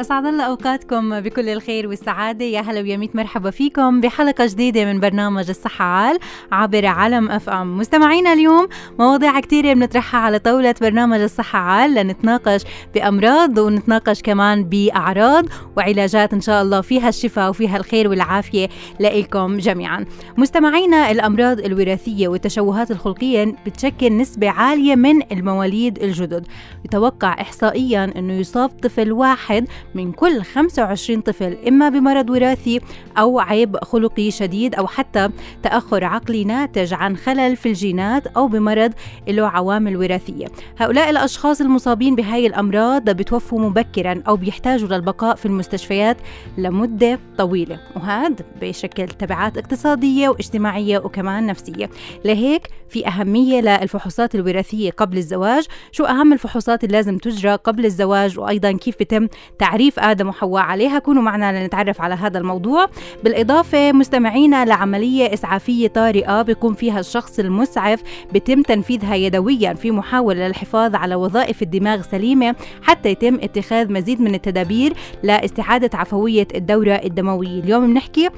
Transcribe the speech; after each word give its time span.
أسعد 0.00 0.26
الله 0.26 0.44
أوقاتكم 0.44 1.20
بكل 1.20 1.48
الخير 1.48 1.88
والسعادة. 1.88 2.44
يا 2.44 2.60
هلا 2.60 2.80
ويا 2.80 2.96
ميت 2.96 3.16
مرحبا 3.16 3.50
فيكم 3.50 4.00
بحلقة 4.00 4.46
جديدة 4.46 4.84
من 4.84 5.00
برنامج 5.00 5.48
الصحة 5.48 5.84
عال 5.84 6.18
عبر 6.52 6.86
علم 6.86 7.30
أف 7.30 7.48
أم. 7.48 7.78
مستمعينا 7.78 8.32
اليوم 8.32 8.68
مواضيع 8.98 9.40
كثيرة 9.40 9.72
بنطرحها 9.74 10.20
على 10.20 10.38
طاولة 10.38 10.74
برنامج 10.80 11.20
الصحة 11.20 11.58
عال 11.58 11.94
لنتناقش 11.94 12.62
بأمراض 12.94 13.58
ونتناقش 13.58 14.22
كمان 14.22 14.64
بأعراض 14.64 15.44
وعلاجات 15.76 16.32
إن 16.32 16.40
شاء 16.40 16.62
الله 16.62 16.80
فيها 16.80 17.08
الشفاء 17.08 17.50
وفيها 17.50 17.76
الخير 17.76 18.08
والعافية 18.08 18.68
لإلكم 19.00 19.56
جميعا. 19.56 20.04
مستمعينا 20.36 21.10
الأمراض 21.10 21.60
الوراثية 21.60 22.28
والتشوهات 22.28 22.90
الخلقية 22.90 23.54
بتشكل 23.66 24.16
نسبة 24.16 24.50
عالية 24.50 24.94
من 24.96 25.32
المواليد 25.32 25.98
الجدد. 26.02 26.46
يتوقع 26.84 27.40
إحصائيا 27.40 28.12
أنه 28.16 28.32
يصاب 28.32 28.68
طفل 28.68 29.12
واحد 29.12 29.68
من 29.94 30.12
كل 30.12 30.42
25 30.42 31.20
طفل 31.20 31.56
إما 31.68 31.88
بمرض 31.88 32.30
وراثي 32.30 32.80
أو 33.18 33.40
عيب 33.40 33.76
خلقي 33.84 34.30
شديد 34.30 34.74
أو 34.74 34.86
حتى 34.86 35.28
تأخر 35.62 36.04
عقلي 36.04 36.44
ناتج 36.44 36.94
عن 36.94 37.16
خلل 37.16 37.56
في 37.56 37.68
الجينات 37.68 38.26
أو 38.26 38.48
بمرض 38.48 38.92
له 39.28 39.46
عوامل 39.46 39.96
وراثية 39.96 40.46
هؤلاء 40.78 41.10
الأشخاص 41.10 41.60
المصابين 41.60 42.14
بهاي 42.14 42.46
الأمراض 42.46 43.10
بتوفوا 43.10 43.60
مبكرا 43.60 44.22
أو 44.28 44.36
بيحتاجوا 44.36 44.88
للبقاء 44.88 45.36
في 45.36 45.46
المستشفيات 45.46 46.16
لمدة 46.58 47.18
طويلة. 47.38 47.80
وهذا 47.96 48.44
بيشكل 48.60 49.08
تبعات 49.08 49.58
اقتصادية 49.58 50.28
واجتماعية 50.28 50.98
وكمان 50.98 51.46
نفسية. 51.46 51.90
لهيك 52.24 52.68
في 52.88 53.06
أهمية 53.06 53.60
للفحوصات 53.60 54.34
الوراثية 54.34 54.90
قبل 54.90 55.18
الزواج. 55.18 55.66
شو 55.92 56.04
أهم 56.04 56.32
الفحوصات 56.32 56.84
اللي 56.84 56.96
لازم 56.96 57.18
تجرى 57.18 57.54
قبل 57.54 57.84
الزواج؟ 57.84 58.38
وأيضا 58.38 58.72
كيف 58.72 58.94
بتم 59.00 59.28
تعريف 59.58 59.83
آدم 59.98 60.28
وحواء 60.28 60.62
عليها. 60.62 60.98
كونوا 60.98 61.22
معنا 61.22 61.62
لنتعرف 61.62 62.00
على 62.00 62.14
هذا 62.14 62.38
الموضوع. 62.38 62.86
بالإضافة 63.24 63.92
مستمعينا 63.92 64.64
لعملية 64.64 65.34
إسعافية 65.34 65.88
طارئة 65.88 66.42
بيكون 66.42 66.74
فيها 66.74 67.00
الشخص 67.00 67.38
المسعف 67.38 68.02
بيتم 68.32 68.62
تنفيذها 68.62 69.14
يدويا 69.14 69.74
في 69.74 69.90
محاولة 69.90 70.48
للحفاظ 70.48 70.94
على 70.94 71.14
وظائف 71.14 71.62
الدماغ 71.62 72.02
سليمة 72.02 72.54
حتى 72.82 73.08
يتم 73.08 73.34
اتخاذ 73.34 73.92
مزيد 73.92 74.20
من 74.20 74.34
التدابير 74.34 74.92
لإستعادة 75.22 75.98
عفوية 75.98 76.48
الدورة 76.54 76.92
الدموية. 76.92 77.60
اليوم 77.60 77.86
بنحكي 77.86 78.28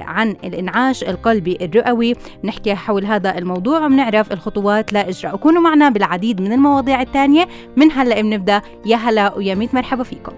عن 0.00 0.36
الإنعاش 0.44 1.02
القلبي 1.02 1.58
الرئوي. 1.62 2.14
نحكي 2.44 2.74
حول 2.74 3.04
هذا 3.04 3.38
الموضوع 3.38 3.86
وبنعرف 3.86 4.32
الخطوات 4.32 4.92
لإجراء 4.92 5.36
كونوا 5.36 5.62
معنا 5.62 5.88
بالعديد 5.88 6.40
من 6.40 6.52
المواضيع 6.52 7.02
الثانية. 7.02 7.48
من 7.76 7.92
هلأ 7.92 8.20
بنبدأ. 8.20 8.62
يا 8.86 8.96
هلا 8.96 9.34
ويا 9.34 9.54
ميت. 9.54 9.74
مرحبا 9.74 10.02
فيكم. 10.02 10.32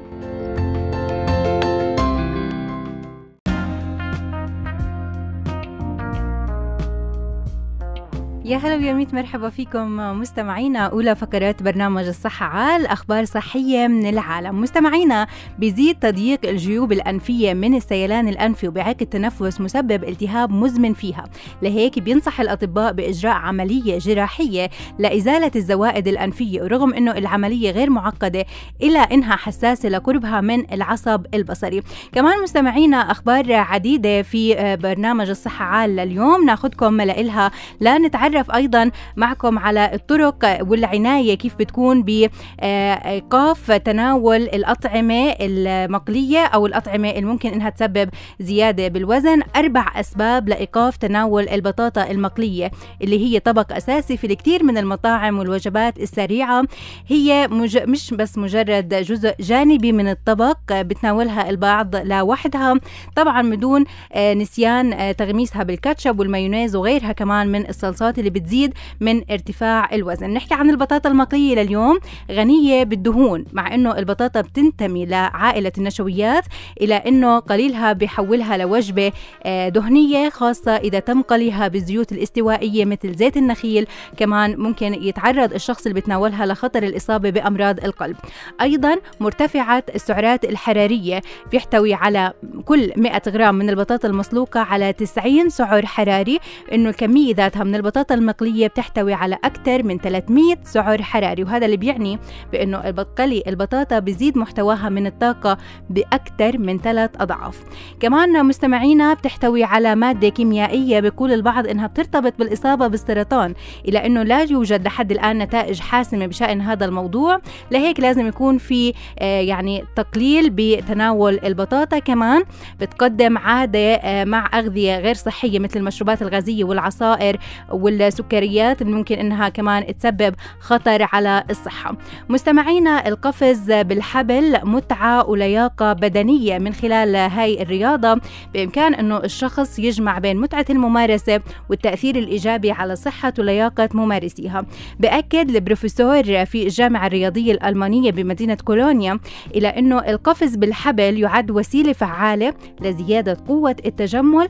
يا 8.49 8.57
هلا 8.57 8.77
ويا 8.77 8.93
ميت 8.93 9.15
مرحبا 9.15 9.49
فيكم 9.51 9.97
مستمعينا. 9.97 10.79
أولى 10.79 11.15
فقرات 11.15 11.63
برنامج 11.63 12.07
الصحة 12.07 12.47
عال 12.47 12.87
أخبار 12.87 13.25
صحية 13.25 13.87
من 13.87 14.07
العالم. 14.09 14.61
مستمعينا 14.61 15.27
بيزيد 15.59 15.99
تضييق 15.99 16.49
الجيوب 16.49 16.93
الأنفية 16.93 17.55
من 17.55 17.75
السيلان 17.75 18.29
الأنفي 18.29 18.69
وبعاك 18.69 19.03
التنفس 19.03 19.61
مسبب 19.61 20.05
التهاب 20.05 20.51
مزمن 20.51 20.95
فيها. 20.95 21.25
لهيك 21.63 21.99
بينصح 21.99 22.41
الأطباء 22.41 22.93
بإجراء 22.93 23.35
عملية 23.35 23.99
جراحية 23.99 24.71
لإزالة 24.99 25.51
الزوائد 25.57 26.09
الأنفية 26.09 26.63
ورغم 26.63 26.95
أنه 26.95 27.13
العملية 27.13 27.71
غير 27.71 27.91
معقدة 27.91 28.45
إلا 28.83 29.01
إنها 29.01 29.37
حساسة 29.37 29.89
لقربها 29.89 30.41
من 30.41 30.73
العصب 30.73 31.27
البصري. 31.35 31.83
كمان 32.13 32.43
مستمعينا 32.43 32.97
أخبار 32.97 33.53
عديدة 33.53 34.23
في 34.23 34.77
برنامج 34.83 35.29
الصحة 35.29 35.65
عال 35.65 35.97
لليوم. 35.97 36.47
ناخدكم 36.47 37.01
لإلها 37.01 37.51
لا 37.81 37.99
نتعرف 38.39 38.57
أيضا 38.57 38.91
معكم 39.17 39.59
على 39.59 39.91
الطرق 39.95 40.59
والعناية 40.61 41.35
كيف 41.35 41.55
بتكون 41.57 42.03
بايقاف 42.03 43.73
تناول 43.73 44.43
الأطعمة 44.43 45.35
المقلية 45.41 46.45
أو 46.45 46.67
الأطعمة 46.67 47.11
اللي 47.11 47.25
ممكن 47.25 47.49
إنها 47.53 47.71
تسبب 47.71 48.11
زيادة 48.41 48.89
بالوزن. 48.89 49.43
أربع 49.57 49.87
أسباب 50.01 50.49
لإيقاف 50.49 50.97
تناول 50.97 51.49
البطاطا 51.49 52.11
المقلية 52.11 52.71
اللي 53.03 53.27
هي 53.27 53.41
طبق 53.41 53.73
أساسي 53.73 54.17
في 54.17 54.27
الكثير 54.27 54.65
من 54.65 54.79
المطاعم 54.79 55.39
والوجبات 55.39 55.99
السريعة. 55.99 56.63
هي 57.09 57.49
مج... 57.51 57.79
مش 57.79 58.15
بس 58.15 58.39
مجرد 58.39 58.95
جزء 58.95 59.35
جانبي 59.41 59.93
من 59.93 60.09
الطبق 60.09 60.59
بتناولها 60.73 61.51
البعض 61.51 61.97
لوحدها. 61.97 62.75
طبعا 63.17 63.51
بدون 63.51 63.85
نسيان 64.17 65.17
تغميسها 65.17 65.63
بالكاتشب 65.63 66.21
والمايونيز 66.21 66.77
وغيرها 66.77 67.13
كمان 67.13 67.49
من 67.53 67.69
الصلصات 67.69 68.19
اللي 68.19 68.28
بتزيد 68.31 68.75
من 69.01 69.23
ارتفاع 69.31 69.95
الوزن. 69.95 70.31
نحكي 70.31 70.55
عن 70.55 70.71
البطاطا 70.71 71.09
المقلية 71.09 71.55
لليوم. 71.55 71.99
غنية 72.31 72.85
بالدهون 72.85 73.45
مع 73.53 73.75
إنه 73.75 73.99
البطاطا 73.99 74.41
بتنتمي 74.41 75.07
لعائلة 75.07 75.73
النشويات 75.79 76.45
إلى 76.81 76.95
إنه 76.95 77.39
قليلها 77.39 77.93
بيحولها 77.93 78.57
لوجبة 78.57 79.13
دهنية 79.47 80.29
خاصة 80.29 80.77
إذا 80.77 80.99
تم 80.99 81.23
قليها 81.23 81.69
بالزيوت 81.69 82.13
الاستوائية 82.13 82.85
مثل 82.85 83.15
زيت 83.15 83.37
النخيل. 83.37 83.87
كمان 84.17 84.61
ممكن 84.61 84.95
يتعرض 84.95 85.53
الشخص 85.53 85.87
اللي 85.87 86.01
بتناولها 86.01 86.47
لخطر 86.47 86.83
الإصابة 86.83 87.31
بأمراض 87.31 87.85
القلب. 87.85 88.17
أيضا 88.61 88.97
مرتفعة 89.21 89.85
السعرات 89.95 90.45
الحرارية. 90.45 91.23
بيحتوي 91.51 91.95
على 91.95 92.33
كل 92.65 92.93
100 92.97 93.23
غرام 93.29 93.55
من 93.55 93.71
البطاطا 93.71 94.09
المسلوقة 94.09 94.61
على 94.61 94.93
90 94.93 95.49
سعر 95.49 95.87
حراري. 95.87 96.39
إنه 96.73 96.89
الكمية 96.89 97.35
ذاتها 97.35 97.65
من 97.65 97.75
البطاطا 97.75 98.15
المقلية 98.19 98.67
بتحتوي 98.67 99.13
على 99.15 99.39
أكثر 99.45 99.83
من 99.83 99.99
300 99.99 100.57
سعر 100.65 101.03
حراري 101.03 101.43
وهذا 101.43 101.67
اللي 101.67 101.77
بيعني 101.77 102.19
بأنه 102.53 102.89
البقلي 102.89 103.43
البطاطا 103.47 103.99
بيزيد 103.99 104.39
محتواها 104.39 104.89
من 104.89 105.07
الطاقة 105.07 105.59
بأكثر 105.91 106.59
من 106.59 106.79
ثلاث 106.79 107.11
أضعاف. 107.21 107.65
كمان 108.01 108.47
مستمعينا 108.47 109.15
بتحتوي 109.15 109.65
على 109.65 109.95
مادة 109.95 110.29
كيميائية 110.29 111.01
بيقول 111.01 111.33
البعض 111.33 111.67
إنها 111.67 111.87
بترتبط 111.87 112.33
بالإصابة 112.39 112.87
بالسرطان 112.87 113.55
إلى 113.89 114.07
أنه 114.07 114.23
لا 114.23 114.43
يوجد 114.43 114.85
لحد 114.87 115.13
الآن 115.13 115.39
نتائج 115.39 115.81
حاسمة 115.81 116.27
بشأن 116.27 116.61
هذا 116.61 116.85
الموضوع. 116.85 117.41
لهيك 117.71 118.01
لازم 118.01 118.27
يكون 118.27 118.59
في 118.59 118.95
آه 119.19 119.41
يعني 119.41 119.85
تقليل 119.97 120.51
بتناول 120.51 121.41
البطاطا. 121.45 121.99
كمان 121.99 122.45
بتقدم 122.81 123.39
عادة 123.39 123.95
آه 123.95 124.25
مع 124.25 124.51
أغذية 124.55 124.99
غير 124.99 125.15
صحية 125.15 125.59
مثل 125.59 125.79
المشروبات 125.81 126.23
الغازية 126.23 126.65
والعصائر 126.65 127.37
والسكريات 127.71 127.98
اللي 128.03 128.93
ممكن 128.93 129.15
إنها 129.19 129.49
كمان 129.49 129.97
تسبب 129.97 130.35
خطر 130.61 131.09
على 131.13 131.45
الصحة. 131.51 131.97
مستمعينا 132.29 133.09
القفز 133.09 133.73
بالحبل 133.73 134.59
متعة 134.65 135.29
ولياقة 135.31 135.93
بدنية 135.93 136.59
من 136.59 136.73
خلال 136.73 137.17
هاي 137.17 137.63
الرياضة. 137.63 138.21
بإمكان 138.55 138.95
أنه 138.95 139.17
الشخص 139.17 139.79
يجمع 139.79 140.19
بين 140.19 140.37
متعة 140.37 140.65
الممارسة 140.71 141.41
والتأثير 141.71 142.17
الإيجابي 142.17 142.71
على 142.71 142.97
صحة 142.97 143.33
ولياقة 143.39 143.89
ممارسيها. 143.95 144.67
بأكد 145.01 145.51
البروفيسور 145.51 146.45
في 146.45 146.63
الجامعة 146.63 147.07
الرياضية 147.07 147.53
الألمانية 147.53 148.11
بمدينة 148.11 148.55
كولونيا 148.65 149.19
إلى 149.55 149.69
أنه 149.69 149.99
القفز 149.99 150.57
بالحبل 150.57 151.19
يعد 151.19 151.51
وسيلة 151.51 151.93
فعالة 151.93 152.55
لزيادة 152.81 153.37
قوة 153.49 153.77
التجمل 153.87 154.49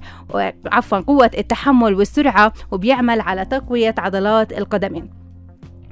عفوا 0.67 0.99
قوة 0.99 1.31
التحمل 1.39 1.95
والسرعة 1.95 2.53
وبيعمل 2.71 3.21
على 3.21 3.38
تقوية 3.45 3.95
عضلات 3.99 4.53
القدمين. 4.53 5.28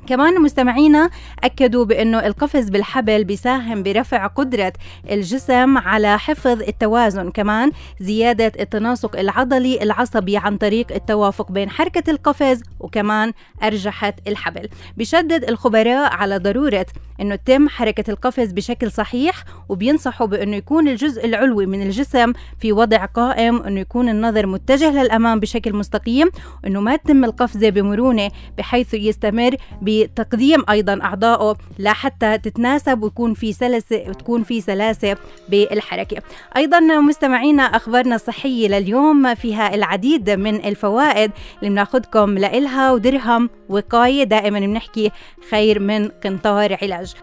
كمان 0.06 0.42
مستمعينا 0.42 1.10
أكدوا 1.44 1.84
بأنه 1.84 2.26
القفز 2.26 2.68
بالحبل 2.68 3.24
بيساهم 3.24 3.82
برفع 3.82 4.26
قدرة 4.26 4.72
الجسم 5.10 5.78
على 5.78 6.18
حفظ 6.18 6.62
التوازن. 6.62 7.30
كمان 7.30 7.72
زيادة 8.00 8.52
التناسق 8.60 9.18
العضلي 9.18 9.82
العصبي 9.82 10.36
عن 10.36 10.56
طريق 10.56 10.92
التوافق 10.92 11.52
بين 11.52 11.70
حركة 11.70 12.10
القفز 12.10 12.62
وكمان 12.80 13.32
أرجحة 13.62 14.14
الحبل. 14.26 14.68
بشدد 14.96 15.44
الخبراء 15.44 16.12
على 16.12 16.38
ضرورة 16.38 16.86
أنه 17.20 17.34
تتم 17.36 17.68
حركة 17.68 18.10
القفز 18.10 18.52
بشكل 18.52 18.90
صحيح 18.90 19.44
وبينصحوا 19.68 20.26
بأنه 20.26 20.56
يكون 20.56 20.88
الجزء 20.88 21.24
العلوي 21.26 21.66
من 21.66 21.82
الجسم 21.82 22.32
في 22.60 22.72
وضع 22.72 23.04
قائم 23.04 23.62
أنه 23.62 23.80
يكون 23.80 24.08
النظر 24.08 24.46
متجه 24.46 25.02
للأمام 25.02 25.40
بشكل 25.40 25.72
مستقيم 25.76 26.30
أنه 26.66 26.80
ما 26.80 26.96
تتم 26.96 27.24
القفزة 27.24 27.68
بمرونة 27.68 28.30
بحيث 28.58 28.94
يستمر 28.94 29.56
بتقديم 30.04 30.64
أيضا 30.70 31.00
أعضائه 31.02 31.56
لحتى 31.78 32.38
تتناسب 32.38 33.02
ويكون 33.02 33.34
في 33.34 33.52
سلسة 33.52 34.04
وتكون 34.08 34.42
في 34.42 34.60
سلاسة 34.60 35.16
بالحركة. 35.48 36.22
أيضا 36.56 36.80
مستمعينا 36.80 37.62
أخبارنا 37.62 38.14
الصحية 38.14 38.68
لليوم 38.68 39.34
فيها 39.34 39.74
العديد 39.74 40.30
من 40.30 40.54
الفوائد 40.64 41.30
اللي 41.58 41.70
بناخذكم 41.70 42.38
لإلها 42.38 42.92
ودرهم 42.92 43.50
وقاية. 43.68 44.24
دائما 44.24 44.60
بنحكي 44.60 45.10
خير 45.50 45.80
من 45.80 46.08
قنطار 46.08 46.78
علاج. 46.82 47.14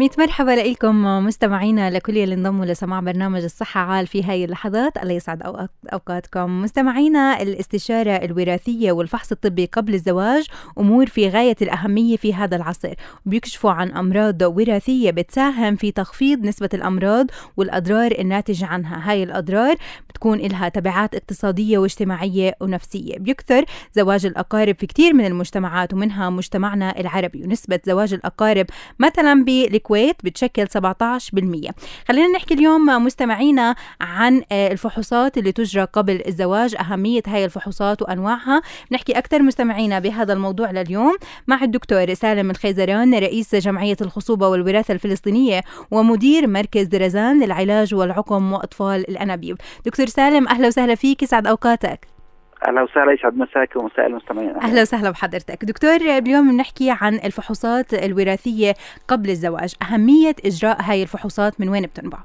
ميت 0.00 0.18
مرحبا 0.18 0.50
لكم 0.50 1.04
مستمعينا 1.24 1.90
لكل 1.90 2.18
اللي 2.18 2.34
انضموا 2.34 2.64
لسماع 2.64 3.00
برنامج 3.00 3.42
الصحة 3.42 3.80
عال 3.80 4.06
في 4.06 4.24
هاي 4.24 4.44
اللحظات. 4.44 4.96
الله 4.96 5.12
يسعد 5.12 5.42
أوقات 5.42 5.70
أوقاتكم. 5.92 6.62
مستمعينا 6.62 7.42
الاستشارة 7.42 8.10
الوراثية 8.10 8.92
والفحص 8.92 9.32
الطبي 9.32 9.66
قبل 9.66 9.94
الزواج 9.94 10.46
أمور 10.78 11.06
في 11.06 11.28
غاية 11.28 11.56
الأهمية 11.62 12.16
في 12.16 12.34
هذا 12.34 12.56
العصر. 12.56 12.94
بيكشفوا 13.26 13.70
عن 13.70 13.90
أمراض 13.90 14.42
وراثية 14.42 15.10
بتساهم 15.10 15.76
في 15.76 15.92
تخفيض 15.92 16.44
نسبة 16.46 16.68
الأمراض 16.74 17.26
والأضرار 17.56 18.14
الناتجة 18.18 18.66
عنها. 18.66 19.10
هاي 19.10 19.22
الأضرار 19.22 19.76
بتكون 20.08 20.38
لها 20.38 20.68
تبعات 20.68 21.14
اقتصادية 21.14 21.78
واجتماعية 21.78 22.54
ونفسية. 22.60 23.18
بيكثر 23.18 23.64
زواج 23.92 24.26
الأقارب 24.26 24.76
في 24.78 24.86
كثير 24.86 25.14
من 25.14 25.26
المجتمعات 25.26 25.94
ومنها 25.94 26.30
مجتمعنا 26.30 27.00
العربي. 27.00 27.42
ونسبة 27.44 27.80
زواج 27.86 28.14
الأقارب 28.14 28.66
مثلا 28.98 29.44
بالكويت 29.44 29.89
بتشكل 30.24 30.66
17% 30.68 31.70
خلينا 32.08 32.28
نحكي 32.36 32.54
اليوم 32.54 32.86
مستمعينا 32.86 33.74
عن 34.00 34.42
الفحوصات 34.52 35.38
اللي 35.38 35.52
تجرى 35.52 35.84
قبل 35.84 36.22
الزواج 36.26 36.74
أهمية 36.76 37.22
هاي 37.26 37.44
الفحوصات 37.44 38.02
وأنواعها. 38.02 38.62
نحكي 38.92 39.12
أكثر 39.18 39.42
مستمعينا 39.42 39.98
بهذا 39.98 40.32
الموضوع 40.32 40.70
لليوم 40.70 41.16
مع 41.46 41.64
الدكتور 41.64 42.14
سالم 42.14 42.50
الخيزران 42.50 43.14
رئيس 43.14 43.54
جمعية 43.54 43.96
الخصوبة 44.00 44.48
والوراثة 44.48 44.94
الفلسطينية 44.94 45.62
ومدير 45.90 46.46
مركز 46.46 46.86
درزان 46.86 47.42
للعلاج 47.44 47.94
والعقم 47.94 48.52
وأطفال 48.52 49.10
الأنابيب. 49.10 49.56
دكتور 49.86 50.06
سالم 50.06 50.48
أهلا 50.48 50.66
وسهلا 50.66 50.94
فيك 50.94 51.22
يسعد 51.22 51.46
أوقاتك. 51.46 52.19
أهلا 52.68 52.82
وسهلا 52.82 53.12
يسعد 53.12 53.36
مساك 53.36 53.76
ومساء 53.76 54.06
المستمعين. 54.06 54.50
أهلا. 54.56 54.82
وسهلا 54.82 55.10
بحضرتك. 55.10 55.64
دكتور 55.64 55.96
اليوم 55.96 56.50
بنحكي 56.52 56.90
عن 57.00 57.14
الفحوصات 57.14 57.94
الوراثية 57.94 58.74
قبل 59.08 59.30
الزواج. 59.30 59.74
أهمية 59.82 60.34
إجراء 60.44 60.76
هاي 60.82 61.02
الفحوصات 61.02 61.60
من 61.60 61.68
وين 61.68 61.82
بتنبع؟ 61.82 62.18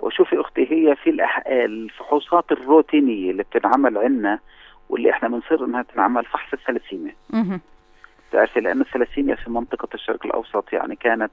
وشوفي 0.00 0.40
أختي 0.40 0.62
هي 0.72 0.96
في 0.96 1.10
الأح... 1.10 1.42
الفحوصات 1.46 2.52
الروتينية 2.52 3.30
اللي 3.30 3.42
بتنعمل 3.42 3.98
عندنا 3.98 4.38
واللي 4.88 5.10
إحنا 5.10 5.28
بنصر 5.28 5.64
إنها 5.64 5.82
تنعمل 5.82 6.24
فحص 6.24 6.52
الثلاسيميا 6.52 7.14
بتعرفي 8.30 8.60
لأن 8.60 8.80
الثلاسيميا 8.80 9.34
في 9.34 9.50
منطقة 9.50 9.88
الشرق 9.94 10.26
الأوسط 10.26 10.72
يعني 10.72 10.96
كانت 10.96 11.30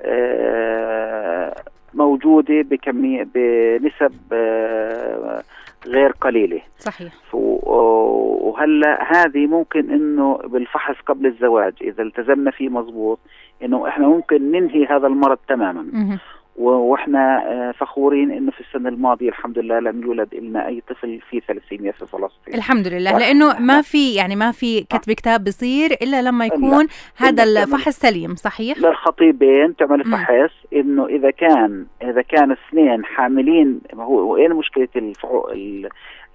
آه 0.00 1.54
موجودة 1.94 2.62
بكمية 2.62 3.26
بنسب 3.34 4.14
آه 4.32 5.42
غير 5.86 6.10
قليلة. 6.10 6.60
صحيح. 6.78 7.12
وهلا 7.32 9.12
هذه 9.16 9.46
ممكن 9.46 9.90
إنه 9.90 10.36
بالفحص 10.36 10.94
قبل 11.06 11.26
الزواج 11.26 11.74
إذا 11.80 12.02
التزمنا 12.02 12.50
فيه 12.50 12.68
مزبوط 12.68 13.18
إنه 13.62 13.88
إحنا 13.88 14.08
ممكن 14.08 14.50
ننهي 14.50 14.86
هذا 14.86 15.06
المرض 15.06 15.38
تماما. 15.48 15.82
مه. 15.92 16.18
وإحنا 16.56 17.72
فخورين 17.78 18.30
إنه 18.30 18.50
في 18.50 18.60
السنة 18.60 18.88
الماضية 18.88 19.28
الحمد 19.28 19.58
لله 19.58 19.80
لم 19.80 20.02
يولد 20.02 20.34
لنا 20.34 20.66
أي 20.66 20.82
طفل 20.88 21.20
في 21.30 21.40
ثلاسيميا 21.48 21.92
في 21.92 22.06
فلسطين 22.06 22.54
الحمد 22.54 22.88
لله 22.88 23.18
لأنه 23.18 23.60
ما 23.60 23.82
في 23.82 24.14
يعني 24.14 24.36
ما 24.36 24.52
في 24.52 24.80
كتب 24.80 25.12
كتاب 25.12 25.44
بصير 25.44 25.92
إلا 26.02 26.22
لما 26.22 26.46
يكون 26.46 26.86
هذا 27.16 27.42
الفحص 27.42 27.98
سليم 27.98 28.34
صحيح؟ 28.34 28.78
للخطيبين 28.78 29.76
تعمل 29.76 30.04
فحص 30.04 30.52
إنه 30.72 31.06
إذا 31.06 31.30
كان 31.30 31.86
إذا 32.02 32.22
كان 32.22 32.52
اثنين 32.52 33.04
حاملين 33.04 33.80
هو 33.94 34.32
وين 34.32 34.52
مشكلة 34.52 34.88
الفحو 34.96 35.48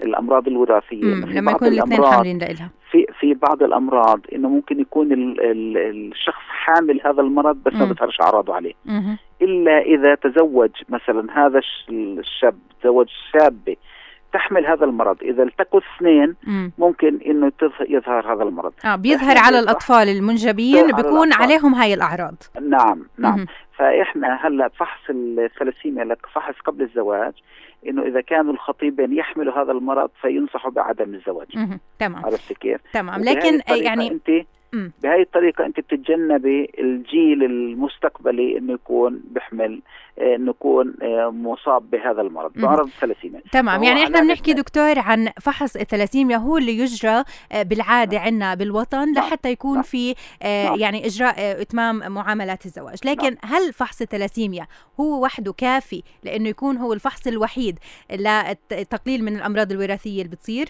الأمراض 0.01 0.48
الوراثية؟ 0.48 1.04
لما 1.04 1.51
يكون 1.51 1.68
الاثنين 1.68 2.04
حاملين 2.04 2.38
لها 2.38 2.69
في 2.92 3.06
في 3.20 3.34
بعض 3.34 3.64
الأمراض 3.64 4.20
إنه 4.34 4.50
ممكن 4.50 4.80
يكون 4.80 5.12
ال 5.12 5.42
ال 5.42 5.78
الشخص 6.12 6.42
حامل 6.50 7.02
هذا 7.06 7.22
المرض 7.22 7.56
بس 7.64 7.74
ما 7.74 7.86
بيظهرش 7.86 8.22
أعراضه 8.22 8.56
عليه 8.56 8.74
مم. 8.86 9.18
إلا 9.42 9.80
إذا 9.80 10.16
تزوج 10.16 10.72
مثلا 10.90 11.46
هذا 11.46 11.62
الشاب 11.90 12.56
تزوج 12.82 13.08
شابة 13.34 13.76
تحمل 14.34 14.66
هذا 14.66 14.86
المرض 14.86 15.24
إذا 15.24 15.44
التقوا 15.44 15.80
اثنين 15.80 16.36
مم. 16.48 16.72
ممكن 16.78 17.20
إنه 17.26 17.52
يظهر 17.90 18.34
هذا 18.34 18.44
المرض 18.44 18.74
آه 18.86 18.96
بيظهر 18.96 19.38
على 19.38 19.60
الأطفال 19.60 20.10
المنجبين 20.10 20.86
بيكون 20.86 21.28
الأطفال. 21.28 21.44
عليهم 21.44 21.74
هاي 21.76 21.94
الأعراض 21.94 22.36
نعم 22.62 23.06
نعم 23.18 23.40
مم. 23.40 23.46
فإحنا 23.78 24.40
هلأ 24.42 24.68
فحص 24.68 25.10
الثلاسيميا 25.10 26.04
لك 26.04 26.26
فحص 26.34 26.56
قبل 26.66 26.82
الزواج 26.84 27.34
إنه 27.88 28.02
إذا 28.02 28.22
كانوا 28.22 28.54
الخطيبين 28.54 29.14
يحملوا 29.14 29.62
هذا 29.64 29.72
المرض 29.72 30.10
فينصحوا 30.22 30.72
بعدم 30.72 31.14
الزواج. 31.14 31.48
تمام 32.00 32.26
عرفت 32.26 32.54
كيف؟ 32.54 32.81
تمام 32.94 33.24
لكن 33.24 33.62
يعني 33.68 34.12
أنت 34.12 34.30
بهاي 34.74 35.21
الطريقة 35.21 35.66
أنت 35.66 35.80
بتتجنبي 35.80 36.71
الجيل 36.80 37.44
المستقبلي 37.44 38.57
إنه 38.57 38.74
يكون 38.74 39.21
بيحمل 39.31 39.81
إنه 40.21 40.50
يكون 40.50 40.94
مصاب 41.44 41.89
بهذا 41.89 42.21
المرض. 42.21 42.51
مرض 42.56 42.86
الثلاسيميا 42.86 43.42
تمام. 43.51 43.83
يعني 43.83 44.04
إحنا 44.04 44.21
بنحكي 44.21 44.54
دكتور 44.54 45.00
عن 45.00 45.30
فحص 45.42 45.75
الثلاسيميا 45.75 46.38
هو 46.38 46.57
اللي 46.57 46.77
يجرى 46.77 47.24
بالعادة 47.56 48.19
عندنا 48.19 48.56
بالوطن 48.56 49.13
لحتى 49.13 49.51
يكون 49.51 49.74
نعم. 49.74 49.83
في 49.83 50.16
يعني 50.75 51.06
إجراء 51.06 51.62
إتمام 51.62 52.12
معاملات 52.12 52.66
الزواج. 52.66 52.98
لكن 53.06 53.38
هل 53.44 53.74
فحص 53.74 54.01
الثلاسيميا 54.01 54.68
هو 55.00 55.24
وحده 55.24 55.54
كافي 55.54 56.04
لأنه 56.24 56.50
يكون 56.50 56.77
هو 56.77 56.94
الفحص 56.94 57.27
الوحيد 57.27 57.80
لتقليل 58.12 59.24
من 59.24 59.36
الأمراض 59.36 59.71
الوراثية 59.71 60.21
اللي 60.21 60.36
بتصير؟ 60.36 60.69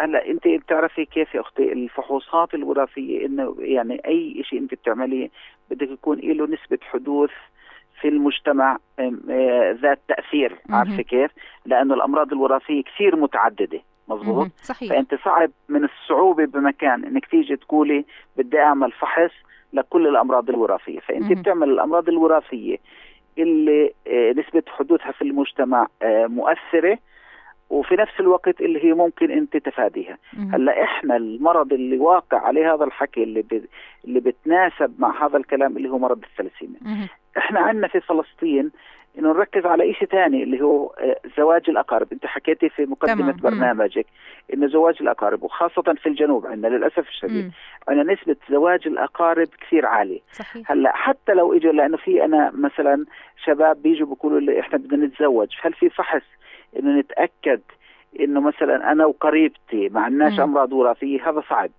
هلا 0.00 0.26
انت 0.26 0.48
بتعرفي 0.48 1.04
كيف 1.04 1.34
يا 1.34 1.40
أختي 1.40 1.72
الفحوصات 1.72 2.54
الوراثية؟ 2.54 3.26
إنه 3.26 3.56
يعني 3.58 4.00
أي 4.06 4.42
شيء 4.44 4.58
انت 4.58 4.74
بتعمليه 4.74 5.30
بدك 5.70 5.90
يكون 5.90 6.18
له 6.18 6.44
نسبة 6.44 6.78
حدوث 6.82 7.30
في 8.00 8.08
المجتمع 8.08 8.78
ذات 9.82 9.98
تأثير. 10.08 10.58
عارفة 10.70 11.02
كيف؟ 11.02 11.30
لأنه 11.66 11.94
الأمراض 11.94 12.32
الوراثية 12.32 12.82
كثير 12.82 13.16
متعددة 13.16 13.80
مظبوط؟ 14.08 14.48
صحيح. 14.62 14.92
فأنت 14.92 15.14
صعب 15.24 15.50
من 15.68 15.84
الصعوبة 15.84 16.44
بمكان 16.44 17.04
إنك 17.04 17.26
تيجي 17.26 17.56
تقولي 17.56 18.04
بدي 18.36 18.58
أعمل 18.58 18.92
فحص 18.92 19.32
لكل 19.72 20.06
الأمراض 20.06 20.48
الوراثية. 20.50 21.00
فأنت. 21.00 21.32
بتعمل 21.32 21.70
الأمراض 21.70 22.08
الوراثية 22.08 22.76
اللي 23.38 23.92
نسبة 24.36 24.62
حدوثها 24.68 25.12
في 25.12 25.22
المجتمع 25.22 25.86
مؤثرة 26.04 26.98
وفي 27.70 27.96
نفس 27.96 28.20
الوقت 28.20 28.60
اللي 28.60 28.84
هي 28.84 28.92
ممكن 28.94 29.30
أنت 29.30 29.56
تفاديها. 29.56 30.18
هلا 30.52 30.82
إحنا 30.82 31.16
المرض 31.16 31.72
اللي 31.72 31.98
واقع 31.98 32.38
عليه 32.38 32.74
هذا 32.74 32.84
الحكي 32.84 33.22
اللي 33.22 33.42
ب... 33.42 33.64
اللي 34.04 34.20
بتناسب 34.20 34.94
مع 34.98 35.26
هذا 35.26 35.36
الكلام 35.36 35.76
اللي 35.76 35.88
هو 35.88 35.98
مرض 35.98 36.22
الثلاسيميا 36.22 37.08
إحنا 37.38 37.60
عندنا 37.60 37.88
في 37.88 38.00
فلسطين 38.00 38.70
إنه 39.18 39.32
نركز 39.32 39.66
على 39.66 39.94
شيء 39.94 40.08
ثاني 40.08 40.42
اللي 40.42 40.60
هو 40.60 40.94
زواج 41.36 41.70
الأقارب. 41.70 42.06
أنت 42.12 42.26
حكيتي 42.26 42.68
في 42.68 42.86
مقدمة 42.86 43.32
تمام. 43.32 43.36
برنامجك 43.36 44.06
إنه 44.54 44.66
زواج 44.66 44.96
الأقارب 45.00 45.42
وخاصة 45.42 45.82
في 45.82 46.08
الجنوب 46.08 46.46
عندنا 46.46 46.76
للأسف 46.76 47.08
الشديد. 47.08 47.52
عندنا 47.88 48.12
نسبة 48.12 48.36
زواج 48.50 48.86
الأقارب 48.86 49.48
كثير 49.60 49.86
عالية. 49.86 50.20
صحيح. 50.32 50.72
هلأ 50.72 50.92
حتى 50.96 51.34
لو 51.34 51.52
إجوا 51.56 51.72
لأنه 51.72 51.96
في 51.96 52.24
أنا 52.24 52.52
مثلا 52.54 53.04
شباب 53.44 53.82
بيجوا 53.82 54.06
بيقولوا 54.06 54.40
لي 54.40 54.60
إحنا 54.60 54.78
بدنا 54.78 55.06
نتزوج 55.06 55.48
هل 55.62 55.72
في 55.72 55.88
فحص 55.90 56.22
إنه 56.78 56.98
نتأكد 56.98 57.60
إنه 58.20 58.40
مثلا 58.40 58.92
أنا 58.92 59.06
وقريبتي 59.06 59.88
ما 59.88 60.00
عندناش 60.00 60.40
أمراض 60.40 60.72
وراثية 60.72 61.30
هذا 61.30 61.42
صعب. 61.48 61.70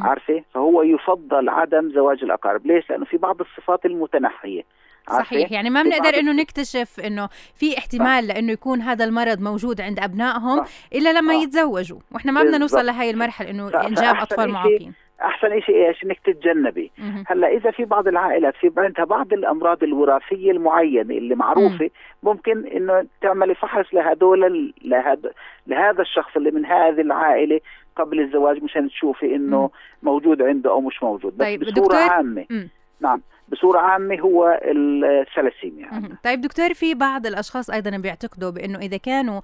عارفة؟ 0.00 0.42
فهو 0.54 0.82
يفضل 0.82 1.48
عدم 1.48 1.90
زواج 1.90 2.24
الأقارب. 2.24 2.66
ليش؟ 2.66 2.90
لأنه 2.90 3.04
في 3.04 3.16
بعض 3.16 3.40
الصفات 3.40 3.86
المتنحية. 3.86 4.62
صحيح. 5.08 5.52
يعني 5.52 5.70
ما 5.70 5.82
بنقدر 5.82 6.18
إنه 6.18 6.32
نكتشف 6.32 7.00
إنه 7.00 7.28
في 7.54 7.78
احتمال 7.78 8.26
لإنه 8.26 8.52
يكون 8.52 8.80
هذا 8.80 9.04
المرض 9.04 9.40
موجود 9.40 9.80
عند 9.80 9.98
أبنائهم 9.98 10.64
إلا 10.94 11.12
لما 11.12 11.34
يتزوجوا. 11.34 11.98
وإحنا 12.12 12.32
ما 12.32 12.42
بدنا 12.42 12.58
نوصل 12.58 12.86
لهي 12.86 13.10
المرحلة 13.10 13.50
إنه 13.50 13.68
إنجاب 13.86 14.16
أطفال 14.16 14.50
معاقين. 14.50 14.92
أحسن 15.22 15.60
شيء 15.60 15.88
إيش؟ 15.88 16.04
إنك 16.04 16.18
تتجنبي. 16.24 16.90
هلأ 17.26 17.48
إذا 17.48 17.70
في 17.70 17.84
بعض 17.84 18.08
العائلات 18.08 18.54
في 18.56 18.72
عندها 18.76 19.04
بعض 19.04 19.32
الأمراض 19.32 19.82
الوراثية 19.82 20.50
المعينة 20.50 21.14
اللي 21.14 21.34
معروفة 21.34 21.90
ممكن 22.22 22.66
إنه 22.66 23.06
تعملي 23.20 23.54
فحص 23.54 23.94
لهدول 23.94 24.74
لهذا 24.84 25.30
لهذا 25.66 26.02
الشخص 26.02 26.36
اللي 26.36 26.50
من 26.50 26.66
هذه 26.66 27.00
العائلة 27.00 27.60
قبل 27.96 28.20
الزواج 28.20 28.62
مشان 28.62 28.88
تشوفي 28.88 29.34
إنه 29.36 29.70
موجود 30.02 30.42
عنده 30.42 30.70
أو 30.70 30.80
مش 30.80 31.02
موجود. 31.02 31.36
بس 31.36 31.46
طيب 31.46 31.64
بصورة 31.64 31.96
عامة. 31.96 32.46
مم. 32.50 32.68
نعم. 33.00 33.22
بصورة 33.52 33.78
عامة 33.78 34.20
هو 34.20 34.60
الثلاسيميا 34.64 35.86
يعني. 35.92 36.16
طيب 36.24 36.40
دكتور 36.40 36.74
في 36.74 36.94
بعض 36.94 37.26
الأشخاص 37.26 37.70
أيضا 37.70 37.90
بيعتقدوا 37.96 38.50
بأنه 38.50 38.78
إذا 38.78 38.96
كانوا 38.96 39.40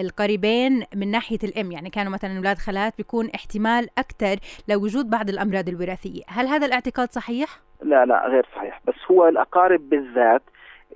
القريبين 0.00 0.84
من 0.94 1.10
ناحية 1.10 1.38
الأم 1.44 1.72
يعني 1.72 1.90
كانوا 1.90 2.12
مثلا 2.12 2.36
أولاد 2.36 2.58
خالات 2.58 2.96
بيكون 2.96 3.30
احتمال 3.34 3.88
أكثر 3.98 4.36
لوجود 4.68 5.10
بعض 5.10 5.28
الأمراض 5.28 5.68
الوراثية 5.68 6.22
هل 6.28 6.46
هذا 6.46 6.66
الاعتقاد 6.66 7.12
صحيح؟ 7.12 7.48
لا 7.82 8.04
لا 8.04 8.26
غير 8.26 8.46
صحيح 8.56 8.80
بس 8.86 8.94
هو 9.10 9.28
الأقارب 9.28 9.88
بالذات 9.88 10.42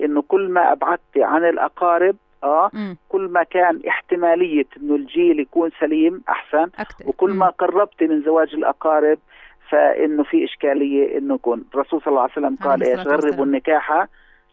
إنه 0.00 0.22
كل 0.22 0.48
ما 0.48 0.72
أبعدتي 0.72 1.22
عن 1.22 1.44
الأقارب 1.44 2.16
آه 2.44 2.70
م. 2.72 2.94
كل 3.08 3.28
ما 3.28 3.42
كان 3.42 3.80
احتمالية 3.88 4.66
إنه 4.76 4.94
الجيل 4.94 5.40
يكون 5.40 5.70
سليم 5.80 6.22
أحسن 6.28 6.70
أكتر. 6.78 7.08
وكل 7.08 7.30
ما 7.30 7.46
قربتي 7.46 8.06
من 8.06 8.22
زواج 8.22 8.54
الأقارب 8.54 9.18
فإنه 9.72 10.22
في 10.22 10.44
إشكالية 10.44 11.18
إنه 11.18 11.34
يكون. 11.34 11.64
الرسول 11.74 12.00
صلى 12.00 12.08
الله 12.08 12.20
عليه 12.20 12.32
وسلم 12.32 12.56
قال 12.56 12.82
إيش 12.82 13.00
غربوا 13.06 13.44
النكاح 13.44 14.06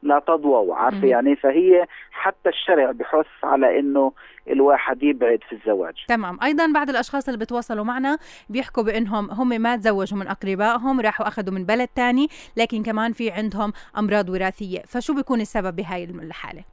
لا 0.03 0.19
تضووا. 0.27 0.75
عارفة 0.75 1.07
يعني؟ 1.07 1.35
فهي 1.35 1.85
حتى 2.11 2.49
الشرع 2.49 2.91
بحث 2.91 3.25
على 3.43 3.79
إنه 3.79 4.11
الواحد 4.49 5.03
يبعد 5.03 5.39
في 5.49 5.55
الزواج. 5.55 5.93
تمام. 6.07 6.39
أيضا 6.43 6.71
بعض 6.73 6.89
الأشخاص 6.89 7.27
اللي 7.27 7.39
بتواصلوا 7.39 7.83
معنا 7.83 8.17
بيحكوا 8.49 8.83
بإنهم 8.83 9.31
هم 9.31 9.61
ما 9.61 9.75
تزوجوا 9.75 10.19
من 10.19 10.27
أقربائهم 10.27 11.01
راحوا 11.01 11.27
أخذوا 11.27 11.53
من 11.53 11.65
بلد 11.65 11.87
تاني 11.95 12.27
لكن 12.57 12.83
كمان 12.83 13.13
في 13.13 13.31
عندهم 13.31 13.73
أمراض 13.97 14.29
وراثية. 14.29 14.79
فشو 14.87 15.13
بيكون 15.15 15.41
السبب 15.41 15.75
بهاي 15.75 16.03
الحالة؟ 16.03 16.63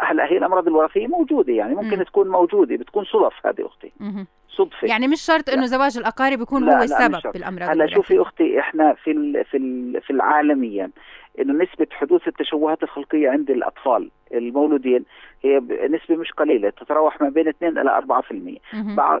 هلا 0.00 0.26
هي 0.26 0.38
الأمراض 0.38 0.66
الوراثية 0.66 1.06
موجودة 1.06 1.52
يعني 1.52 1.74
ممكن 1.74 1.96
مم. 1.96 2.02
تكون 2.02 2.28
موجودة 2.28 2.76
بتكون 2.76 3.04
صدف 3.04 3.46
هذه 3.46 3.66
أختي. 3.66 3.92
مم. 4.00 4.26
صدفة. 4.48 4.88
يعني 4.88 5.08
مش 5.08 5.20
شرط 5.20 5.50
إنه 5.50 5.66
زواج 5.66 5.98
الأقارب 5.98 6.40
يكون 6.40 6.64
لا 6.64 6.78
هو 6.78 6.82
السبب 6.82 7.32
بالأمراض 7.32 7.68
هلا 7.70 7.86
شوفي 7.86 8.22
أختي 8.22 8.60
إحنا 8.60 8.94
في 8.94 9.10
ال 9.10 9.44
في 9.44 9.56
ال 9.56 10.02
في 10.02 10.10
العالميا 10.10 10.90
إنه 11.38 11.52
نسبة 11.64 11.86
حدوث 11.90 12.28
التشوهات 12.28 12.82
الخلقية 12.82 13.30
عند 13.30 13.50
الأطفال 13.50 14.10
المولودين 14.32 15.04
هي 15.44 15.58
نسبة 15.88 16.16
مش 16.16 16.32
قليلة 16.32 16.70
تتراوح 16.70 17.20
ما 17.20 17.28
بين 17.28 17.48
2 17.48 17.78
إلى 17.78 18.02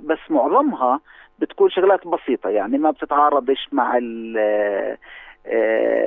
بس 0.02 0.18
معظمها 0.30 1.00
بتكون 1.38 1.70
شغلات 1.70 2.06
بسيطة 2.06 2.50
يعني 2.50 2.78
ما 2.78 2.90
بتتعارضش 2.90 3.68
مع 3.72 3.98
آه، 4.38 4.98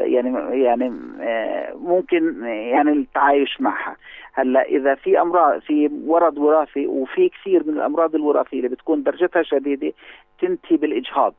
يعني 0.05 0.63
يعني 0.63 0.93
آه، 1.21 1.73
ممكن 1.73 2.43
يعني 2.45 2.91
التعايش 2.91 3.61
معها. 3.61 3.95
هلا 4.33 4.61
إذا 4.61 4.95
في 4.95 5.21
أمراض 5.21 5.59
في 5.61 5.89
ورد 6.05 6.37
وراثي 6.37 6.87
وفي 6.87 7.29
كثير 7.29 7.63
من 7.67 7.73
الأمراض 7.73 8.15
الوراثية 8.15 8.57
اللي 8.57 8.69
بتكون 8.69 9.03
درجتها 9.03 9.43
شديدة 9.43 9.93
تنتهي 10.41 10.77
بالإجهاض. 10.77 11.33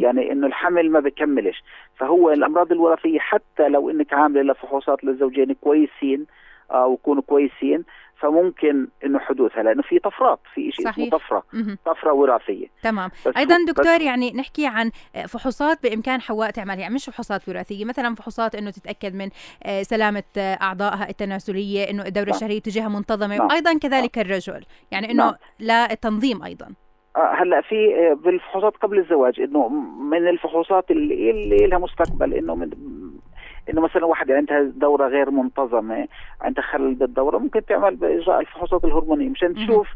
يعني 0.00 0.32
إنه 0.32 0.46
الحمل 0.46 0.90
ما 0.90 1.00
بكملش. 1.00 1.62
فهو 1.96 2.30
الأمراض 2.30 2.72
الوراثية 2.72 3.18
حتى 3.18 3.68
لو 3.68 3.90
إنك 3.90 4.12
عاملة 4.12 4.42
لفحوصات 4.42 5.04
للزوجين 5.04 5.52
كويسين 5.52 6.26
آه 6.70 6.86
ويكونوا 6.86 7.22
كويسين 7.22 7.84
فممكن 8.22 8.88
إنه 9.04 9.18
حدوثها 9.18 9.62
لأنه 9.62 9.82
في 9.82 9.98
طفرات 9.98 10.38
في 10.54 10.72
شيء 10.72 10.90
اسمه 10.90 11.10
طفرة 11.10 11.42
طفرة 11.86 12.12
وراثية 12.12 12.66
تمام 12.82 13.10
أيضا 13.36 13.56
دكتور 13.68 14.00
يعني 14.00 14.32
نحكي 14.32 14.66
عن 14.66 14.90
فحوصات 15.28 15.82
بإمكان 15.82 16.20
حواء 16.20 16.50
تعمل 16.50 16.78
يعني 16.78 16.94
مش 16.94 17.04
فحوصات 17.04 17.48
وراثية 17.48 17.84
مثلا 17.84 18.14
فحوصات 18.14 18.54
إنه 18.54 18.70
تتأكد 18.70 19.14
من 19.14 19.28
آه، 19.64 19.82
سلامة 19.82 20.22
آه، 20.38 20.58
أعضائها 20.62 21.08
التناسلية 21.08 21.90
إنه 21.90 22.02
الدورة 22.02 22.24
نعم. 22.24 22.34
الشهرية 22.34 22.60
تجيها 22.60 22.88
منتظمة 22.88 23.36
نعم. 23.36 23.46
وأيضا 23.46 23.78
كذلك 23.78 24.18
نعم. 24.18 24.26
الرجل 24.26 24.64
يعني 24.90 25.10
إنه 25.10 25.24
نعم. 25.24 25.34
لا 25.60 25.92
التنظيم 25.92 26.42
أيضا 26.42 26.66
آه، 27.16 27.34
هلأ 27.34 27.60
في 27.60 27.76
بالفحوصات 28.24 28.76
قبل 28.76 28.98
الزواج 28.98 29.40
إنه 29.40 29.68
من 30.10 30.28
الفحوصات 30.28 30.90
اللي, 30.90 31.30
اللي 31.30 31.66
لها 31.66 31.78
مستقبل 31.78 32.34
إنه 32.34 32.54
من 32.54 32.70
إنه 33.70 33.80
مثلا 33.80 34.04
واحدة 34.04 34.34
عندها 34.36 34.62
دورة 34.62 35.08
غير 35.08 35.30
منتظمة 35.30 36.08
عندها 36.40 36.64
خلل 36.64 36.94
بالدورة 36.94 37.38
ممكن 37.38 37.64
تعمل 37.64 37.96
بإجراء 37.96 38.40
الفحوصات 38.40 38.84
الهرمونية. 38.84 39.28
مشان 39.28 39.54
تشوف 39.54 39.88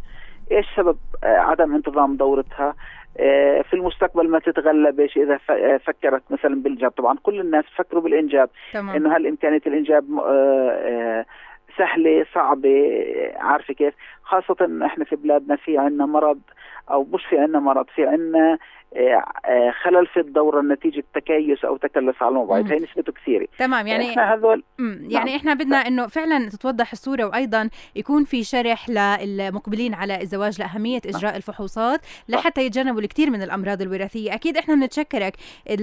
إيش 0.52 0.66
سبب 0.76 0.96
آه، 1.25 1.38
عدم 1.38 1.75
انتظام 1.75 2.16
دورتها 2.16 2.75
آه، 3.20 3.62
في 3.62 3.75
المستقبل 3.75 4.28
ما 4.28 4.38
تتغلبش 4.38 5.16
إذا 5.16 5.38
آه، 5.50 5.76
فكرت 5.76 6.23
مثلا 6.30 6.62
بالإنجاب. 6.62 6.90
طبعا 6.90 7.16
كل 7.23 7.40
الناس 7.40 7.64
فكروا 7.76 8.02
بالإنجاب. 8.02 8.50
تمام. 8.73 8.96
إنه 8.96 9.16
هل 9.16 9.26
إمكانية 9.26 9.62
الإنجاب 9.66 10.04
سهلة 11.78 12.26
صعبة؟ 12.35 13.02
عارفة 13.37 13.75
كيف؟ 13.75 13.94
خاصة 14.23 14.87
إحنا 14.87 15.04
في 15.04 15.16
بلادنا 15.16 15.56
في 15.56 15.78
عندنا 15.78 16.06
مرض 16.06 16.40
أو 16.90 17.06
مش 17.12 17.25
في 17.30 17.38
عندنا 17.38 17.61
مرض 17.61 17.87
في 17.94 18.06
عندنا 18.06 18.58
آه، 18.96 19.25
آه، 19.44 19.70
خلل 19.82 20.06
في 20.06 20.20
الدورة 20.20 20.62
نتيجة 20.62 21.04
تكيس 21.14 21.64
أو 21.64 21.76
تكلس 21.76 22.16
على 22.20 22.28
الموبايل. 22.28 22.66
هي 22.73 22.78
نسبته 22.78 23.12
كثيرة. 23.12 23.46
تمام 23.58 23.87
يعني 23.87 24.11
إحنا 24.11 24.35
هذول 24.35 24.62
يعني 24.78 25.08
نعم. 25.08 25.28
إحنا 25.28 25.54
بدنا 25.54 25.76
إنه 25.76 26.06
فعلا 26.06 26.49
تتوضح 26.49 26.92
الصورة 26.92 27.25
وأيضا 27.25 27.70
يكون 27.96 28.25
في 28.25 28.44
شرح 28.44 28.88
للمقبلين 28.88 29.94
على 29.94 30.23
الزواج 30.23 30.61
لأهمية 30.61 31.00
نعم. 31.04 31.16
إجراء 31.16 31.37
الفحوصات 31.37 32.00
لحتى 32.28 32.66
يتجنبوا 32.66 33.00
الكثير 33.00 33.30
من 33.30 33.42
الأمراض 33.42 33.82
الوراثية. 33.82 34.35
أكيد 34.35 34.56
إحنا 34.56 34.75
بنتشكرك 34.75 35.37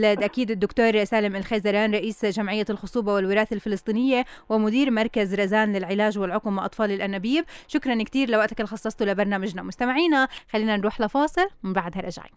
أكيد 0.06 0.52
الدكتور 0.52 1.04
سالم 1.04 1.36
الخيزران 1.36 1.94
رئيس 1.94 2.26
جمعية 2.26 2.66
الخصوبة 2.70 3.14
والوراثة 3.14 3.54
الفلسطينية 3.54 4.26
ومدير 4.50 4.92
مركز 4.92 5.36
رزان 5.36 5.74
للعلاج 5.74 6.20
والعقم 6.20 6.58
وأطفال 6.58 6.92
الأنابيب. 6.92 7.44
شكرا 7.68 8.04
كثير 8.04 8.30
لوقتك 8.30 8.60
اللي 8.60 8.68
خصصته 8.68 9.06
لبرنامجنا. 9.06 9.64
مستمعينا 9.64 10.28
خلينا 10.52 10.73
نروح 10.76 11.02
لفاصل 11.02 11.48
ومن 11.64 11.74
بعدها 11.74 12.02
راجعين 12.02 12.32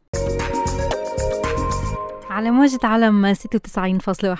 على 2.31 2.51
موجة 2.51 2.79
علم 2.85 3.35
96.1 3.35 3.39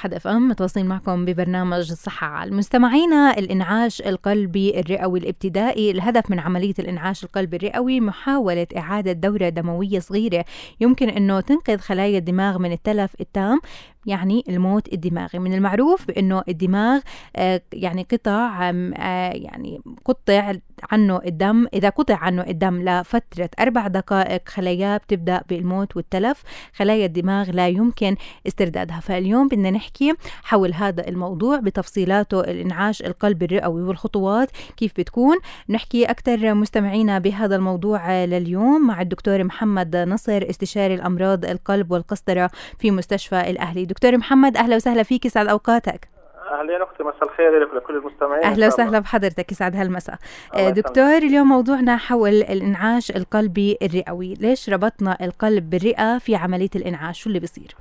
إف 0.05 0.27
إم 0.27 0.49
متواصلين 0.49 0.87
معكم 0.87 1.25
ببرنامج 1.25 1.91
الصحة 1.91 2.27
على 2.27 2.51
مستمعينا 2.51 3.39
الإنعاش 3.39 4.01
القلبي 4.01 4.81
الرئوي 4.81 5.19
الابتدائي 5.19 5.91
الهدف 5.91 6.31
من 6.31 6.39
عملية 6.39 6.75
الإنعاش 6.79 7.25
القلبي 7.25 7.57
الرئوي 7.57 8.01
محاولة 8.01 8.67
إعادة 8.77 9.13
دورة 9.13 9.49
دموية 9.49 9.99
صغيرة. 9.99 10.45
يمكن 10.81 11.09
أنه 11.09 11.41
تنقذ 11.41 11.79
خلايا 11.79 12.19
الدماغ 12.19 12.59
من 12.59 12.73
التلف 12.73 13.15
التام. 13.21 13.61
يعني 14.07 14.45
الموت 14.49 14.93
الدماغي 14.93 15.39
من 15.39 15.55
المعروف 15.55 16.07
بأنه 16.07 16.43
الدماغ 16.49 17.01
آه، 17.37 17.63
يعني 17.73 18.07
قطع 18.13 18.71
آه، 18.97 19.33
يعني 19.33 19.81
قطع 20.05 20.53
عنه 20.93 21.21
الدم. 21.27 21.67
إذا 21.75 21.89
قطع 21.89 22.17
عنه 22.17 22.43
الدم 22.43 22.83
لفترة 22.83 23.51
أربع 23.61 23.87
دقائق 23.87 24.49
خلاياه 24.49 24.97
بتبدأ 24.97 25.43
بالموت 25.49 25.97
والتلف. 25.97 26.43
خلايا 26.75 27.07
الدماغ 27.07 27.51
لا 27.51 27.69
يمكن 27.69 28.17
استردادها. 28.47 29.01
فاليوم 29.01 29.49
بدنا 29.49 29.71
نحكي 29.71 30.15
حول 30.43 30.75
هذا 30.75 31.09
الموضوع 31.09 31.57
بتفصيلاته 31.57 32.41
الإنعاش 32.41 33.03
القلب 33.03 33.43
الرئوي 33.43 33.83
والخطوات 33.83 34.51
كيف 34.77 34.93
بتكون. 34.99 35.37
نحكي 35.69 36.05
أكثر 36.05 36.55
مستمعينا 36.55 37.19
بهذا 37.19 37.57
الموضوع 37.57 38.25
لليوم 38.25 38.87
مع 38.87 39.01
الدكتور 39.01 39.45
محمد 39.45 39.97
نصر 39.97 40.51
استشاري 40.51 40.95
الأمراض 40.95 41.45
القلب 41.45 41.91
والقسطرة 41.91 42.51
في 42.79 42.91
مستشفى 42.91 43.51
الأهلي. 43.51 43.85
دكتور 43.97 44.17
محمد 44.17 44.57
أهلا 44.57 44.77
وسهلا 44.77 45.03
فيك 45.03 45.25
يسعد 45.25 45.49
أوقاتك. 45.49 46.09
أهلين 46.53 46.83
أختي 46.83 47.03
مساء 47.03 47.23
الخير 47.23 47.59
لك 47.59 47.73
ولكل 47.73 47.97
المستمعين 47.97 48.45
أهلا 48.45 48.67
وسهلا 48.67 48.99
بحضرتك 48.99 49.53
يسعد 49.53 49.77
هالمساء. 49.77 50.17
دكتور 50.57 51.17
اليوم 51.17 51.49
موضوعنا 51.49 51.97
حول 51.97 52.29
الإنعاش 52.31 53.11
القلبي 53.11 53.79
الرئوي. 53.83 54.35
ليش 54.35 54.71
ربطنا 54.71 55.17
القلب 55.21 55.71
بالرئة 55.71 56.19
في 56.19 56.37
عملية 56.37 56.69
الإنعاش؟ 56.77 57.23
شو 57.23 57.29
اللي 57.29 57.41
بيصير؟ 57.41 57.75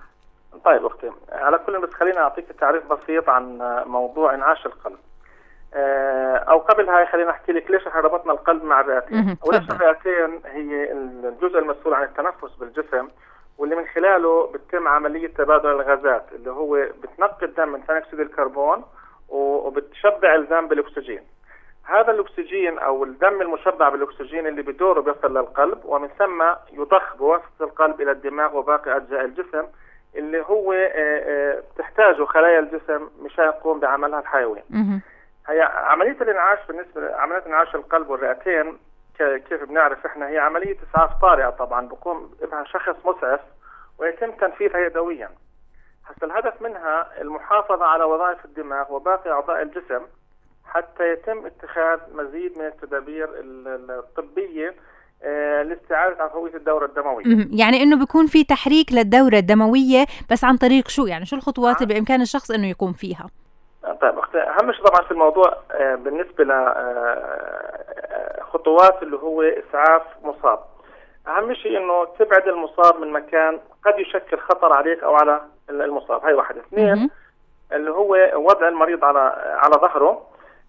طيب 0.66 0.86
أختي 0.86 1.12
على 1.32 1.58
كل 1.66 1.82
بس 1.82 1.94
خليني 1.94 2.18
أعطيك 2.18 2.46
تعريف 2.60 2.84
بسيط 2.94 3.30
عن 3.30 3.58
موضوع 3.86 4.34
إنعاش 4.36 4.66
القلب. 4.66 4.98
آه، 5.74 6.36
أو 6.36 6.58
قبل 6.58 6.90
هاي 6.90 7.06
خلينا 7.06 7.32
أحكي 7.32 7.52
لك 7.52 7.72
ليش 7.72 7.88
إحنا 7.88 8.02
ربطنا 8.02 8.34
القلب 8.34 8.64
مع 8.64 8.82
الرئتين. 8.82 9.38
وليش 9.46 9.70
الرئتين 9.70 10.42
هي 10.46 10.92
الجزء 10.92 11.60
المسؤول 11.60 11.94
عن 11.94 12.04
التنفس 12.04 12.56
بالجسم 12.60 13.08
واللي 13.58 13.76
من 13.76 13.86
خلاله 13.88 14.48
بتتم 14.48 14.88
عملية 14.88 15.28
تبادل 15.28 15.70
الغازات 15.70 16.26
اللي 16.36 16.52
هو 16.52 16.88
بتنقي 17.04 17.46
الدم 17.46 17.70
من 17.70 17.82
ثاني 17.82 18.00
أكسيد 18.00 18.20
الكربون 18.20 18.84
وبتشبع 19.30 20.36
الدم 20.36 20.68
بالأكسجين. 20.68 21.22
هذا 21.84 22.12
الأكسجين 22.12 22.80
أو 22.80 23.04
الدم 23.04 23.42
المشبع 23.42 23.90
بالأكسجين 23.90 24.48
اللي 24.48 24.62
بدوره 24.62 25.02
بيصل 25.02 25.38
للقلب 25.38 25.86
ومن 25.86 26.08
ثم 26.08 26.44
يضخ 26.74 27.16
بواسطة 27.16 27.46
القلب 27.62 28.02
إلى 28.02 28.12
الدماغ 28.12 28.58
وباقي 28.58 28.96
أجزاء 28.98 29.26
الجسم 29.26 29.66
اللي 30.16 30.42
هو 30.42 30.74
تحتاجه 31.78 32.24
خلايا 32.26 32.60
الجسم 32.60 33.10
مشان 33.22 33.46
يقوم 33.46 33.80
بعملها 33.80 34.20
الحيوي. 34.20 34.64
هي 35.48 35.62
عملية 35.62 36.22
الانعاش 36.22 36.60
بالنسبة 36.68 37.02
لعمليه 37.02 37.44
انعاش 37.46 37.76
القلب 37.76 38.10
والرئتين 38.10 38.78
كيف 39.20 39.64
بنعرف 39.64 40.06
إحنا؟ 40.06 40.28
هي 40.28 40.38
عملية 40.38 40.78
إسعاف 40.90 41.22
طارئة 41.22 41.50
طبعا 41.50 41.88
بقوم 41.88 42.32
بها 42.42 42.64
شخص 42.64 42.96
مسعف 43.06 43.40
ويتم 44.00 44.32
تنفيذها 44.32 44.86
يدويا 44.86 45.30
هسه 46.06 46.26
الهدف 46.26 46.62
منها 46.62 47.22
المحافظة 47.22 47.86
على 47.86 48.04
وظائف 48.04 48.46
الدماغ 48.46 48.94
وباقي 48.94 49.32
أعضاء 49.32 49.62
الجسم 49.62 50.02
حتى 50.66 51.12
يتم 51.12 51.46
اتخاذ 51.46 52.00
مزيد 52.14 52.58
من 52.60 52.66
التدابير 52.66 53.30
الطبية 53.90 54.76
آه، 55.24 55.64
لاستعادة 55.64 56.24
عفوية 56.24 56.56
الدورة 56.56 56.86
الدموية. 56.86 57.48
يعني 57.52 57.84
إنه 57.84 58.00
بيكون 58.00 58.28
في 58.28 58.44
تحريك 58.44 58.92
للدورة 58.92 59.38
الدموية 59.38 60.06
بس 60.32 60.44
عن 60.44 60.58
طريق 60.58 60.88
شو؟ 60.88 61.06
يعني 61.06 61.26
شو 61.26 61.36
الخطوات 61.36 61.82
اللي 61.82 61.94
بإمكان 61.94 62.22
الشخص 62.22 62.52
إنه 62.52 62.70
يقوم 62.70 62.94
فيها؟ 62.94 63.30
طيب 64.02 64.16
أهم 64.36 64.72
شيء 64.72 64.86
طبعا 64.86 65.06
في 65.06 65.12
الموضوع 65.12 65.58
آه، 65.72 65.96
بالنسبة 65.96 66.44
ل 66.44 66.52
خطوات 68.56 69.04
اللي 69.04 69.18
هو 69.18 69.42
إسعاف 69.42 70.02
مصاب. 70.24 70.60
أهم 71.28 71.54
شيء 71.54 71.78
إنه 71.78 72.06
تبعد 72.20 72.48
المصاب 72.48 73.00
من 73.00 73.12
مكان 73.12 73.60
قد 73.86 74.00
يشكل 74.00 74.38
خطر 74.38 74.74
عليك 74.74 75.04
أو 75.04 75.16
على 75.16 75.42
المصاب. 75.70 76.26
هاي 76.26 76.34
واحد. 76.34 76.58
اثنين 76.58 77.10
اللي 77.72 77.92
هو 77.92 78.32
وضع 78.36 78.68
المريض 78.68 79.06
على 79.06 79.20
على 79.64 79.76
ظهره. 79.82 80.22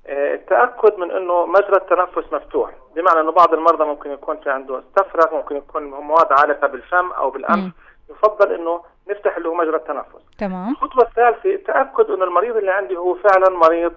آه، 0.07 0.35
التأكد 0.35 0.99
من 0.99 1.11
إنه 1.11 1.47
مجرى 1.47 1.76
التنفس 1.76 2.33
مفتوح. 2.33 2.71
بمعنى 2.95 3.21
إنه 3.21 3.33
بعض 3.33 3.55
المرضى 3.55 3.85
ممكن 3.85 4.11
يكون 4.11 4.37
في 4.37 4.50
عنده 4.50 4.78
استفرغ 4.78 5.35
ممكن 5.35 5.57
يكون 5.57 5.83
مواد 5.83 6.33
عالقة 6.33 6.66
بالفم 6.66 7.12
أو 7.12 7.31
بالأنف. 7.31 7.73
يفضل 8.11 8.52
إنه 8.52 8.81
نفتح 9.11 9.37
اللي 9.37 9.49
هو 9.49 9.55
مجرى 9.55 9.76
التنفس. 9.76 10.37
تمام. 10.38 10.71
الخطوة 10.71 11.02
الثالثة 11.05 11.55
التأكد 11.55 12.11
إنه 12.11 12.25
المريض 12.25 12.57
اللي 12.57 12.71
عندي 12.71 12.97
هو 12.97 13.14
فعلا 13.14 13.50
مريض 13.50 13.93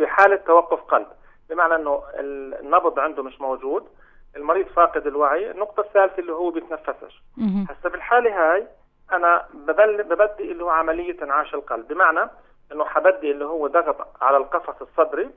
بحالة 0.00 0.34
آه، 0.34 0.46
توقف 0.46 0.80
قلب. 0.80 1.06
بمعنى 1.50 1.74
إنه 1.74 2.02
النبض 2.14 2.98
عنده 2.98 3.22
مش 3.22 3.40
موجود 3.40 3.88
المريض 4.36 4.66
فاقد 4.66 5.06
الوعي 5.06 5.50
النقطة 5.50 5.80
الثالثة 5.80 6.18
اللي 6.18 6.32
هو 6.32 6.50
بيتنفسش. 6.50 7.22
هسه 7.70 7.90
بالحالة 7.90 8.30
هاي 8.52 8.66
أنا 9.12 9.44
ببدي 10.02 10.52
اللي 10.52 10.64
هو 10.64 10.68
عملية 10.70 11.22
انعاش 11.22 11.54
القلب. 11.54 11.88
بمعنى 11.88 12.30
إنه 12.72 12.84
حبدي 12.84 13.30
اللي 13.30 13.44
هو 13.44 13.66
ضغط 13.66 13.96
على 14.20 14.36
القفص 14.36 14.82
الصدري 14.82 15.30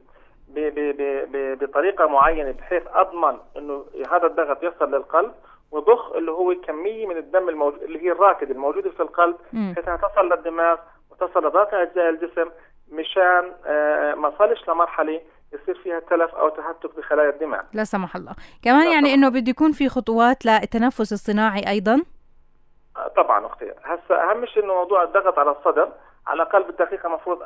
بطريقة 1.61 2.07
معينة 2.07 2.51
بحيث 2.51 2.83
أضمن 2.93 3.37
إنه 3.57 3.85
هذا 4.11 4.25
الضغط 4.27 4.63
يصل 4.63 4.91
للقلب 4.95 5.31
وضخ 5.71 6.11
اللي 6.11 6.31
هو 6.31 6.55
كمية 6.55 7.07
من 7.07 7.17
الدم 7.17 7.49
الموجود 7.49 7.81
اللي 7.83 8.03
هي 8.05 8.11
الراكده 8.11 8.51
الموجودة 8.51 8.89
في 8.89 8.99
القلب 8.99 9.35
بحيث 9.71 9.87
إنها 9.87 9.97
تصل 9.97 10.29
للدماغ 10.29 10.77
وتصل 11.11 11.45
لباقي 11.47 11.81
اجزاء 11.83 12.09
الجسم 12.09 12.49
مشان 12.91 13.51
آه، 13.65 14.15
ما 14.15 14.33
صلش 14.39 14.69
لمرحلة 14.69 15.21
يصير 15.53 15.75
فيها 15.83 15.99
تلف 15.99 16.35
أو 16.35 16.49
تهتك 16.49 16.95
بخلايا 16.97 17.29
الدماغ 17.29 17.61
لا 17.73 17.83
سمح 17.83 18.15
الله. 18.15 18.35
كمان 18.63 18.91
يعني 18.91 19.13
إنه 19.13 19.29
بده 19.29 19.49
يكون 19.49 19.71
في 19.71 19.89
خطوات 19.89 20.45
للتنفس 20.45 21.13
الصناعي 21.13 21.69
أيضا؟ 21.69 22.01
آه، 22.97 23.07
طبعا 23.07 23.45
أختي. 23.45 23.71
هسه 23.83 24.15
أهم 24.31 24.45
شيء 24.45 24.63
إنه 24.63 24.73
موضوع 24.73 25.03
الضغط 25.03 25.39
على 25.39 25.51
الصدر 25.51 25.91
على 26.27 26.43
الأقل 26.43 26.63
بالدقيقة 26.63 27.07
المفروض 27.07 27.39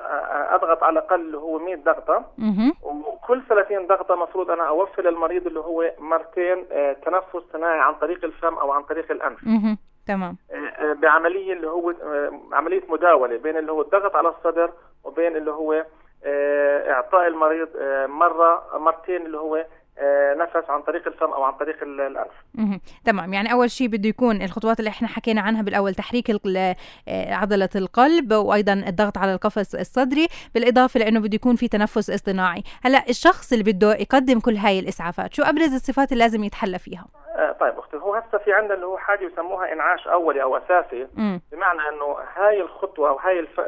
أضغط 0.52 0.84
على 0.84 1.00
الأقل 1.00 1.22
اللي 1.22 1.38
هو 1.38 1.60
100 1.60 1.76
ضغطة. 1.76 2.26
وكل 2.84 3.42
30 3.50 3.88
ضغطة 3.88 4.14
المفروض 4.14 4.52
أنا 4.52 4.68
أوفر 4.68 5.02
للمريض 5.04 5.48
اللي 5.48 5.60
هو 5.60 5.92
مرتين 6.00 6.66
آه، 6.72 6.94
تنفس 6.94 7.46
صناعي 7.54 7.80
عن 7.80 7.94
طريق 7.94 8.26
الفم 8.26 8.54
أو 8.54 8.72
عن 8.72 8.84
طريق 8.84 9.12
الأنف. 9.12 9.40
تمام. 10.08 10.38
آه، 10.52 10.56
آه، 10.56 10.94
بعملية 10.94 11.54
اللي 11.54 11.68
هو 11.68 11.94
عملية 12.54 12.84
مداولة 12.90 13.38
بين 13.38 13.58
اللي 13.58 13.72
هو 13.72 13.82
الضغط 13.82 14.16
على 14.16 14.30
الصدر 14.30 14.72
وبين 15.04 15.36
اللي 15.36 15.52
هو 15.52 15.86
إعطاء 16.92 17.28
المريض 17.28 17.70
مرة 18.08 18.78
مرتين 18.78 19.26
اللي 19.26 19.38
هو 19.38 19.56
آه، 19.56 19.66
نفس 20.38 20.70
عن 20.70 20.82
طريق 20.82 21.08
الفم 21.08 21.34
أو 21.34 21.44
عن 21.44 21.54
طريق 21.54 21.84
الأنف. 21.84 22.32
تمام 23.06 23.34
يعني 23.34 23.52
أول 23.52 23.72
شيء 23.72 23.88
بده 23.88 24.10
يكون 24.10 24.42
الخطوات 24.42 24.80
اللي 24.80 24.90
إحنا 24.90 25.08
حكينا 25.08 25.42
عنها 25.42 25.62
بالأول 25.62 25.94
تحريك 25.94 26.30
آه، 26.30 26.76
عضلة 27.34 27.70
القلب 27.76 28.34
وأيضا 28.34 28.74
الضغط 28.74 29.18
على 29.18 29.34
القفص 29.34 29.76
الصدري 29.76 30.28
بالإضافة 30.56 31.00
لأنه 31.00 31.20
بده 31.20 31.36
يكون 31.36 31.56
في 31.56 31.68
تنفس 31.68 32.10
اصطناعي، 32.10 32.64
هلأ 32.84 33.04
الشخص 33.10 33.54
اللي 33.54 33.74
بده 33.74 33.96
يقدم 33.96 34.40
كل 34.40 34.56
هاي 34.56 34.80
الإسعافات 34.80 35.34
شو 35.34 35.44
أبرز 35.44 35.74
الصفات 35.74 36.12
اللي 36.12 36.24
لازم 36.24 36.44
يتحلى 36.44 36.80
فيها؟ 36.80 37.06
آه 37.36 37.52
طيب 37.52 37.80
أختي 37.80 37.98
هو 37.98 38.16
هسه 38.16 38.38
في 38.38 38.54
عندنا 38.54 38.74
اللي 38.74 38.86
هو 38.86 38.98
حاجة 38.98 39.26
يسموها 39.26 39.74
إنعاش 39.74 40.08
أولي 40.08 40.44
أو 40.44 40.58
أساسي. 40.58 41.08
بمعنى 41.52 41.80
إنه 41.90 42.18
هاي 42.36 42.62
الخطوة 42.62 43.10
أو 43.10 43.18
هاي 43.18 43.40
الف... 43.40 43.60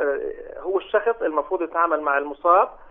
هو 0.59 0.77
الشخص 0.77 1.21
المفروض 1.21 1.61
يتعامل 1.61 2.01
مع 2.01 2.17
المصاب 2.17 2.67
آه، 2.67 2.69
آه، 2.69 2.87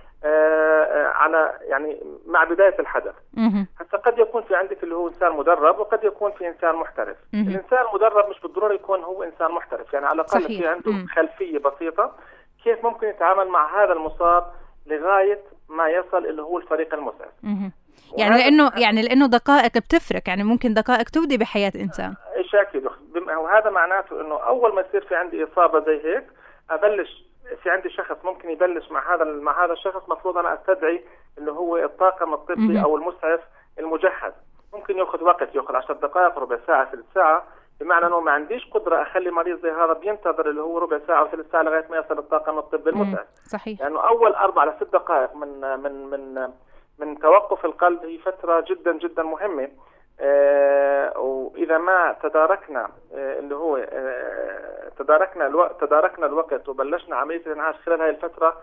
على 1.15 1.59
يعني 1.61 2.03
مع 2.27 2.45
بداية 2.45 2.79
الحدث. 2.79 3.15
حتى 3.79 3.97
قد 3.97 4.19
يكون 4.19 4.43
في 4.43 4.55
عندك 4.55 4.83
اللي 4.83 4.95
هو 4.95 5.09
إنسان 5.09 5.33
مدرب 5.33 5.79
وقد 5.79 6.05
يكون 6.05 6.33
في 6.33 6.49
إنسان 6.49 6.75
محترف. 6.75 7.17
الإنسان 7.35 7.87
المدرب 7.89 8.29
مش 8.31 8.41
بالضرورة 8.41 8.75
يكون 8.75 9.03
هو 9.03 9.23
إنسان 9.23 9.51
محترف. 9.53 9.93
يعني 9.95 10.07
على 10.07 10.15
الأقل 10.15 10.43
في 10.43 10.67
عنده 10.67 10.93
مم. 10.93 11.07
خلفية 11.07 11.59
بسيطة 11.59 12.12
كيف 12.65 12.85
ممكن 12.85 13.07
يتعامل 13.09 13.49
مع 13.49 13.85
هذا 13.85 13.93
المصاب 13.93 14.45
لغاية 14.87 15.41
ما 15.69 15.89
يصل 15.89 16.27
اللي 16.27 16.43
هو 16.43 16.59
الفريق 16.59 16.95
المسعف 16.95 17.29
يعني 18.17 18.37
لأنه 18.39 18.71
يعني 18.77 19.03
لأنه 19.03 19.27
دقائق 19.27 19.79
بتفرق. 19.79 20.23
يعني 20.27 20.45
ممكن 20.45 20.75
دقائق 20.75 21.09
تبدي 21.11 21.39
بحياة 21.39 21.73
إنسان. 21.77 22.15
إيش 22.37 22.55
أكيد. 22.55 22.89
وهذا 23.39 23.71
معناته 23.71 24.21
إنه 24.21 24.35
أول 24.35 24.75
ما 24.75 24.81
يصير 24.81 25.05
في 25.05 25.15
عندي 25.15 25.45
إصابة 25.45 25.81
زي 25.85 26.01
هيك 26.05 26.25
أبلش 26.71 27.25
في 27.63 27.71
عندي 27.71 27.91
شخص 27.91 28.25
ممكن 28.25 28.51
يبلش 28.51 28.91
مع 28.91 29.15
هذا 29.15 29.25
مع 29.25 29.65
هذا 29.65 29.73
الشخص 29.73 30.09
مفروض 30.09 30.39
أنا 30.39 30.55
أستدعي 30.55 31.05
اللي 31.39 31.53
هو 31.53 31.77
الطاقم 31.77 32.35
الطبي 32.35 32.83
أو 32.83 32.97
المسعف 32.97 33.41
المجهز. 33.79 34.33
ممكن 34.75 34.99
يأخذ 34.99 35.25
وقت 35.25 35.55
يأخذ 35.55 35.77
10 35.77 35.95
دقائق 35.95 36.39
ربع 36.39 36.59
ساعة 36.67 36.91
ثلث 36.91 37.05
ساعة. 37.15 37.45
بمعنى 37.81 38.07
إنه 38.07 38.21
ما 38.21 38.33
عنديش 38.33 38.71
قدرة 38.71 39.03
أخلي 39.03 39.31
مريض 39.31 39.63
زي 39.63 39.71
هذا 39.71 39.93
بينتظر 39.93 40.51
اللي 40.51 40.61
هو 40.61 40.79
ربع 40.79 40.99
ساعة 41.07 41.21
أو 41.21 41.29
ثلث 41.29 41.51
ساعة 41.53 41.63
لغاية 41.63 41.87
ما 41.91 41.97
يصل 41.97 42.19
الطاقم 42.19 42.59
الطبي 42.59 42.91
المسعف. 42.91 43.27
صحيح. 43.45 43.81
لأنه 43.81 43.97
يعني 43.97 44.09
أول 44.09 44.33
أربع 44.33 44.65
لست 44.65 44.93
دقائق 44.93 45.35
من 45.35 45.61
من 45.79 46.11
من 46.11 46.51
من 46.99 47.19
توقف 47.19 47.65
القلب 47.65 48.05
هي 48.05 48.19
فترة 48.19 48.65
جدا 48.69 48.93
جدا 48.93 49.23
مهمة. 49.23 49.69
وإذا 51.16 51.79
ما 51.79 52.16
تداركنا 52.22 52.88
آه 53.14 53.38
اللي 53.38 53.55
هو 53.55 53.76
آه 53.76 54.88
تداركنا 54.98 55.46
الوقت 55.46 55.81
تداركنا 55.85 56.26
الوقت 56.26 56.68
وبلشنا 56.68 57.16
عملية 57.16 57.42
الإنعاش 57.46 57.74
خلال 57.87 58.02
هذه 58.02 58.11
الفترة 58.11 58.57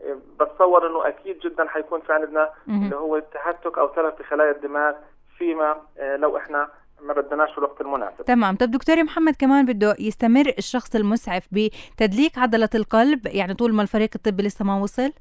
آه، 0.00 0.16
بتصور 0.40 0.86
إنه 0.86 1.08
أكيد 1.08 1.38
جدا 1.38 1.68
حيكون 1.68 2.00
في 2.00 2.12
عندنا 2.12 2.50
اللي 2.68 2.96
هو 2.96 3.18
تهتك 3.18 3.78
أو 3.78 3.86
تلف 3.88 4.14
بخلايا 4.18 4.50
الدماغ 4.50 4.92
فيما 5.38 5.76
آه، 5.98 6.16
لو 6.16 6.36
إحنا 6.36 6.68
ما 7.00 7.12
بدناش 7.14 7.50
في 7.52 7.58
الوقت 7.58 7.80
المناسب. 7.80 8.24
تمام. 8.24 8.56
طب 8.56 8.70
دكتور 8.70 9.02
محمد 9.04 9.36
كمان 9.38 9.66
بده 9.66 9.96
يستمر 9.98 10.52
الشخص 10.58 10.94
المسعف 10.94 11.46
بتدليك 11.52 12.38
عضلة 12.38 12.68
القلب 12.74 13.26
يعني 13.26 13.54
طول 13.54 13.74
ما 13.74 13.82
الفريق 13.82 14.10
الطبي 14.14 14.42
لسه 14.42 14.64
ما 14.64 14.80
وصل؟ 14.82 15.02
آه 15.02 15.12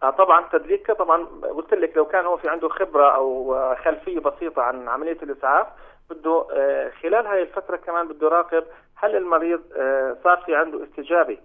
طبعا 0.00 0.44
تدليك 0.52 0.90
طبعا 0.92 1.24
قلت 1.54 1.74
لك 1.74 1.96
لو 1.96 2.04
كان 2.04 2.26
هو 2.26 2.36
في 2.36 2.48
عنده 2.48 2.68
خبرة 2.68 3.14
أو 3.14 3.56
خلفية 3.84 4.20
بسيطة 4.20 4.62
عن 4.62 4.88
عملية 4.88 5.18
الإسعاف 5.22 5.66
بده 6.10 6.46
آه 6.52 6.90
خلال 7.02 7.26
هاي 7.26 7.42
الفترة 7.42 7.76
كمان 7.76 8.08
بده 8.08 8.26
يراقب 8.26 8.64
هل 8.96 9.16
المريض 9.16 9.60
آه 9.76 10.16
صار 10.24 10.36
في 10.46 10.54
عنده 10.56 10.84
استجابة 10.84 11.38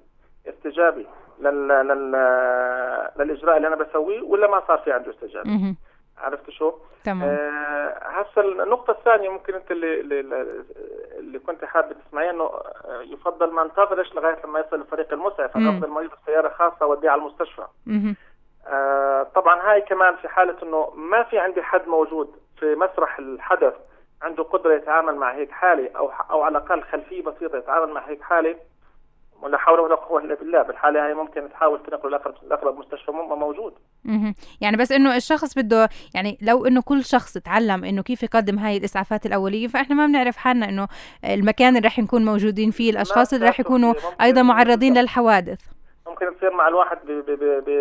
استجابة 0.47 1.05
لل 1.39 1.67
لل 1.67 2.11
للإجراء 3.19 3.57
اللي 3.57 3.67
أنا 3.67 3.75
بسويه 3.75 4.21
ولا 4.21 4.47
ما 4.47 4.63
صار 4.67 4.77
في 4.77 4.91
عنده 4.91 5.11
استجابة. 5.11 5.49
عرفت 6.17 6.49
شو؟ 6.49 6.73
تمام. 7.03 7.29
آه 7.29 7.97
هسه 8.03 8.41
النقطة 8.41 8.91
الثانية 8.91 9.29
ممكن 9.29 9.53
أنت 9.53 9.71
اللي 9.71 9.99
اللي, 9.99 10.45
اللي 11.19 11.39
كنت 11.39 11.65
حابة 11.65 11.95
تسمعيه 12.07 12.29
إنه 12.29 12.43
آه، 12.43 13.01
يفضل 13.01 13.51
ما 13.51 13.61
انتظرش 13.61 14.15
لغاية 14.15 14.37
لما 14.45 14.59
يصل 14.59 14.75
الفريق 14.81 15.13
المسعف 15.13 15.57
أنا 15.57 15.69
المريض 15.85 16.09
بسيارة 16.23 16.49
خاصة 16.49 16.85
وأوديه 16.85 17.09
على 17.09 17.21
المستشفى. 17.21 17.61
آه 17.87 18.15
طبعا 19.35 19.71
هاي 19.71 19.81
كمان 19.81 20.15
في 20.15 20.27
حالة 20.27 20.55
إنه 20.63 20.89
ما 20.95 21.23
في 21.23 21.39
عندي 21.39 21.61
حد 21.61 21.87
موجود 21.87 22.29
في 22.59 22.75
مسرح 22.75 23.19
الحدث 23.19 23.73
عنده 24.21 24.43
قدرة 24.43 24.75
يتعامل 24.75 25.15
مع 25.15 25.33
هيك 25.35 25.51
حالة 25.51 25.89
أو 25.97 26.11
أو 26.31 26.41
على 26.41 26.57
الأقل 26.57 26.83
خلفية 26.83 27.23
بسيطة 27.23 27.57
يتعامل 27.57 27.93
مع 27.93 28.07
هيك 28.09 28.21
حالة 28.21 28.55
ولا 29.41 29.57
حول 29.57 29.79
ولا 29.79 29.95
قوة 29.95 30.21
إلا 30.21 30.35
بالله 30.35 30.61
بالحالة 30.61 31.05
هاي 31.05 31.13
ممكن 31.13 31.49
تحاول 31.49 31.83
تنقله 31.83 32.09
لاقرب 32.09 32.35
لأقرب 32.49 32.77
مستشفى 32.77 33.11
موجود. 33.11 33.73
يعني 34.61 34.77
بس 34.77 34.91
إنه 34.91 35.15
الشخص 35.15 35.57
بده 35.57 35.89
يعني 36.15 36.37
لو 36.41 36.65
إنه 36.65 36.81
كل 36.81 37.03
شخص 37.03 37.33
تعلم 37.37 37.83
إنه 37.83 38.03
كيف 38.03 38.23
يقدم 38.23 38.59
هاي 38.59 38.77
الإسعافات 38.77 39.25
الأولية 39.25 39.67
فإحنا 39.67 39.95
ما 39.95 40.05
بنعرف 40.05 40.37
حالنا 40.37 40.69
إنه 40.69 40.87
المكان 41.25 41.77
اللي 41.77 41.87
رح 41.87 41.99
نكون 41.99 42.25
موجودين 42.25 42.71
فيه 42.71 42.91
الأشخاص 42.91 43.33
اللي 43.33 43.49
رح 43.49 43.59
يكونوا 43.59 43.93
أيضا 44.21 44.41
معرضين 44.41 44.97
للحوادث. 44.97 45.72
ممكن 46.07 46.37
تصير 46.37 46.53
مع 46.53 46.67
الواحد 46.67 46.97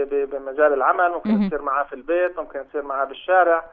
بمجال 0.07 0.73
العمل 0.73 1.11
ممكن 1.11 1.49
تصير 1.49 1.63
معاه 1.63 1.85
في 1.85 1.93
البيت 1.93 2.39
ممكن 2.39 2.69
تصير 2.69 2.83
معاه 2.83 3.05
بالشارع. 3.05 3.65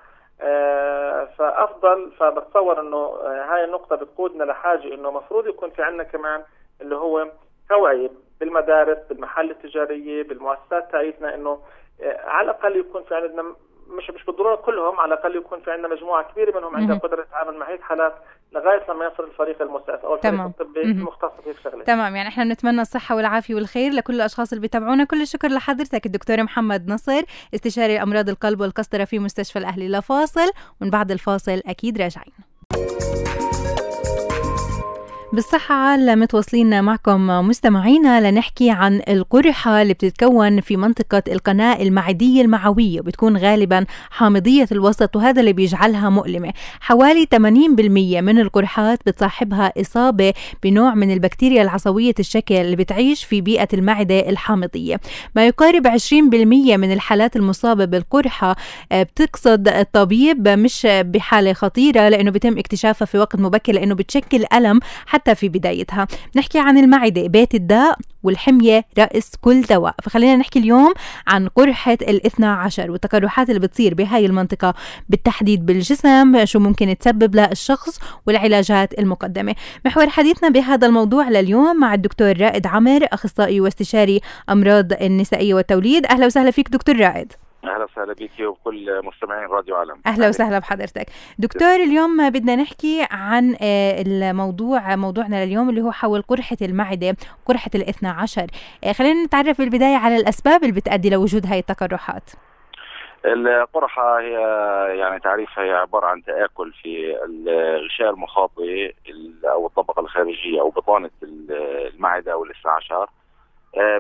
آه، 0.41 1.25
فأفضل 1.37 2.11
فبتصور 2.11 2.81
إنه 2.81 2.97
آه، 2.97 3.45
هاي 3.49 3.63
النقطة 3.63 3.95
بتقودنا 3.95 4.43
لحاجة 4.43 4.93
إنه 4.93 5.11
مفروض 5.11 5.47
يكون 5.47 5.69
في 5.69 5.83
عندنا 5.83 6.03
كمان 6.03 6.43
اللي 6.81 6.95
هو 6.95 7.31
توعية 7.69 8.11
بالمدارس 8.39 8.97
بالمحال 9.09 9.51
التجارية 9.51 10.23
بالمؤسسات 10.23 10.91
تاعتنا 10.91 11.35
إنه 11.35 11.59
آه، 12.01 12.21
على 12.25 12.51
الأقل 12.51 12.75
يكون 12.75 13.03
في 13.03 13.15
عندنا 13.15 13.55
مش 13.97 14.09
مش 14.09 14.25
بالضرورة 14.25 14.55
كلهم 14.55 14.99
على 14.99 15.13
الأقل 15.13 15.35
يكون 15.35 15.59
في 15.61 15.71
عندنا 15.71 15.87
مجموعة 15.95 16.31
كبيرة 16.31 16.59
منهم 16.59 16.75
عندها 16.75 16.97
قدرة 16.97 17.23
تتعامل 17.23 17.57
مع 17.57 17.69
هي 17.69 17.75
الحالات 17.75 18.13
لغاية 18.51 18.83
لما 18.89 19.05
يصل 19.05 19.23
الفريق 19.23 19.61
المسعف 19.61 20.05
أو 20.05 20.15
الفريق 20.15 20.41
الطبي 20.41 20.81
المختص 20.81 21.31
في 21.43 21.51
الشغله 21.51 21.83
تمام 21.83 22.15
يعني 22.15 22.29
إحنا 22.29 22.43
بنتمنى 22.43 22.81
الصحة 22.81 23.15
والعافية 23.15 23.55
والخير 23.55 23.91
لكل 23.91 24.15
الأشخاص 24.15 24.51
اللي 24.51 24.61
بيتابعونا. 24.61 25.03
كل 25.03 25.21
الشكر 25.21 25.47
لحضرتك 25.47 26.05
الدكتور 26.05 26.43
محمد 26.43 26.91
نصر 26.91 27.21
استشاري 27.55 28.01
أمراض 28.03 28.29
القلب 28.29 28.61
والقسطرة 28.61 29.05
في 29.05 29.19
مستشفى 29.19 29.59
الأهلي 29.59 29.89
لفاصل. 29.89 30.51
ومن 30.81 30.89
بعد 30.89 31.11
الفاصل 31.11 31.61
أكيد 31.67 32.01
راجعين. 32.01 32.33
بالصحة 35.33 35.75
عال 35.75 36.19
متواصلين 36.19 36.83
معكم 36.83 37.27
مستمعينا 37.27 38.31
لنحكي 38.31 38.69
عن 38.69 39.01
القرحة 39.09 39.81
اللي 39.81 39.93
بتتكون 39.93 40.61
في 40.61 40.77
منطقة 40.77 41.23
القناة 41.27 41.81
المعدية 41.81 42.41
المعوية 42.41 43.01
بتكون 43.01 43.37
غالبا 43.37 43.85
حامضية 44.09 44.65
الوسط 44.71 45.15
وهذا 45.15 45.39
اللي 45.39 45.53
بيجعلها 45.53 46.09
مؤلمة. 46.09 46.53
حوالي 46.81 47.27
80% 47.35 47.37
من 48.21 48.39
القرحات 48.39 48.99
بتصاحبها 49.05 49.73
إصابة 49.81 50.33
بنوع 50.63 50.93
من 50.95 51.13
البكتيريا 51.13 51.61
العصوية 51.61 52.13
الشكل 52.19 52.55
اللي 52.55 52.75
بتعيش 52.75 53.23
في 53.23 53.41
بيئة 53.41 53.67
المعدة 53.73 54.29
الحامضية. 54.29 54.99
ما 55.35 55.47
يقارب 55.47 55.87
20% 55.87 56.13
من 56.77 56.93
الحالات 56.93 57.35
المصابة 57.35 57.85
بالقرحة 57.85 58.55
آه، 58.91 59.03
بتقصد 59.03 59.67
الطبيب 59.67 60.47
مش 60.47 60.87
بحالة 60.91 61.53
خطيرة 61.53 62.09
لأنه 62.09 62.31
بيتم 62.31 62.57
اكتشافها 62.57 63.05
في 63.05 63.17
وقت 63.17 63.35
مبكر 63.35 63.73
لأنه 63.73 63.95
بتشكل 63.95 64.45
ألم 64.53 64.79
حتى 65.05 65.18
في 65.27 65.49
بدايتها. 65.49 66.07
نحكي 66.35 66.59
عن 66.59 66.77
المعدة 66.77 67.27
بيت 67.27 67.55
الداء 67.55 67.97
والحمية 68.23 68.85
رأس 68.99 69.31
كل 69.41 69.61
دواء. 69.61 69.95
فخلينا 70.03 70.35
نحكي 70.35 70.59
اليوم 70.59 70.93
عن 71.27 71.47
قرحة 71.47 71.97
الاثنى 72.01 72.45
عشر 72.45 72.91
والتقرحات 72.91 73.49
اللي 73.49 73.59
بتصير 73.59 73.93
بهاي 73.93 74.25
المنطقة 74.25 74.73
بالتحديد 75.09 75.65
بالجسم 75.65 76.45
شو 76.45 76.59
ممكن 76.59 76.97
تسبب 76.97 77.35
للشخص 77.35 77.99
والعلاجات 78.27 78.99
المقدمة. 78.99 79.55
محور 79.85 80.09
حديثنا 80.09 80.49
بهذا 80.49 80.87
الموضوع 80.87 81.29
لليوم 81.29 81.79
مع 81.79 81.93
الدكتور 81.93 82.41
رائد 82.41 82.67
عمر 82.67 83.07
أخصائي 83.13 83.61
واستشاري 83.61 84.21
أمراض 84.49 84.93
النسائية 84.93 85.53
والتوليد. 85.53 86.05
أهلا 86.05 86.25
وسهلا 86.25 86.51
فيك 86.51 86.69
دكتور 86.69 86.99
رائد. 86.99 87.33
أهلا 87.63 87.83
وسهلا 87.83 88.13
بك 88.13 88.39
وكل 88.39 89.01
مستمعين 89.03 89.47
راديو 89.47 89.75
عالم. 89.75 90.01
أهلا 90.05 90.27
وسهلا 90.27 90.59
بحضرتك. 90.59 91.05
دكتور 91.39 91.75
اليوم 91.75 92.29
بدنا 92.29 92.55
نحكي 92.55 93.07
عن 93.11 93.55
آه، 93.61 94.01
الموضوع 94.01 94.95
موضوعنا 94.95 95.45
لليوم 95.45 95.69
اللي 95.69 95.81
هو 95.81 95.91
حول 95.91 96.21
قرحة 96.21 96.57
المعدة 96.61 97.15
قرحة 97.45 97.71
الاثنى 97.75 98.09
عشر. 98.09 98.47
آه، 98.83 98.91
خلينا 98.91 99.23
نتعرف 99.23 99.57
بالبدايه 99.57 99.97
على 99.97 100.15
الأسباب 100.15 100.63
اللي 100.63 100.73
بتؤدي 100.73 101.09
لوجود 101.09 101.45
هاي 101.45 101.59
التقرحات. 101.59 102.29
القرحة 103.25 104.19
هي 104.19 104.33
يعني 104.99 105.19
تعريفها 105.19 105.63
هي 105.63 105.71
عبارة 105.71 106.07
عن 106.07 106.23
تآكل 106.23 106.73
في 106.81 107.17
الغشاء 107.25 108.09
المخاطي 108.09 108.93
أو 109.45 109.67
الطبقة 109.67 109.99
الخارجية 109.99 110.61
أو 110.61 110.69
بطانة 110.69 111.09
المعدة 111.23 112.33
أو 112.33 112.43
الاثنى 112.43 112.71
عشر. 112.71 113.09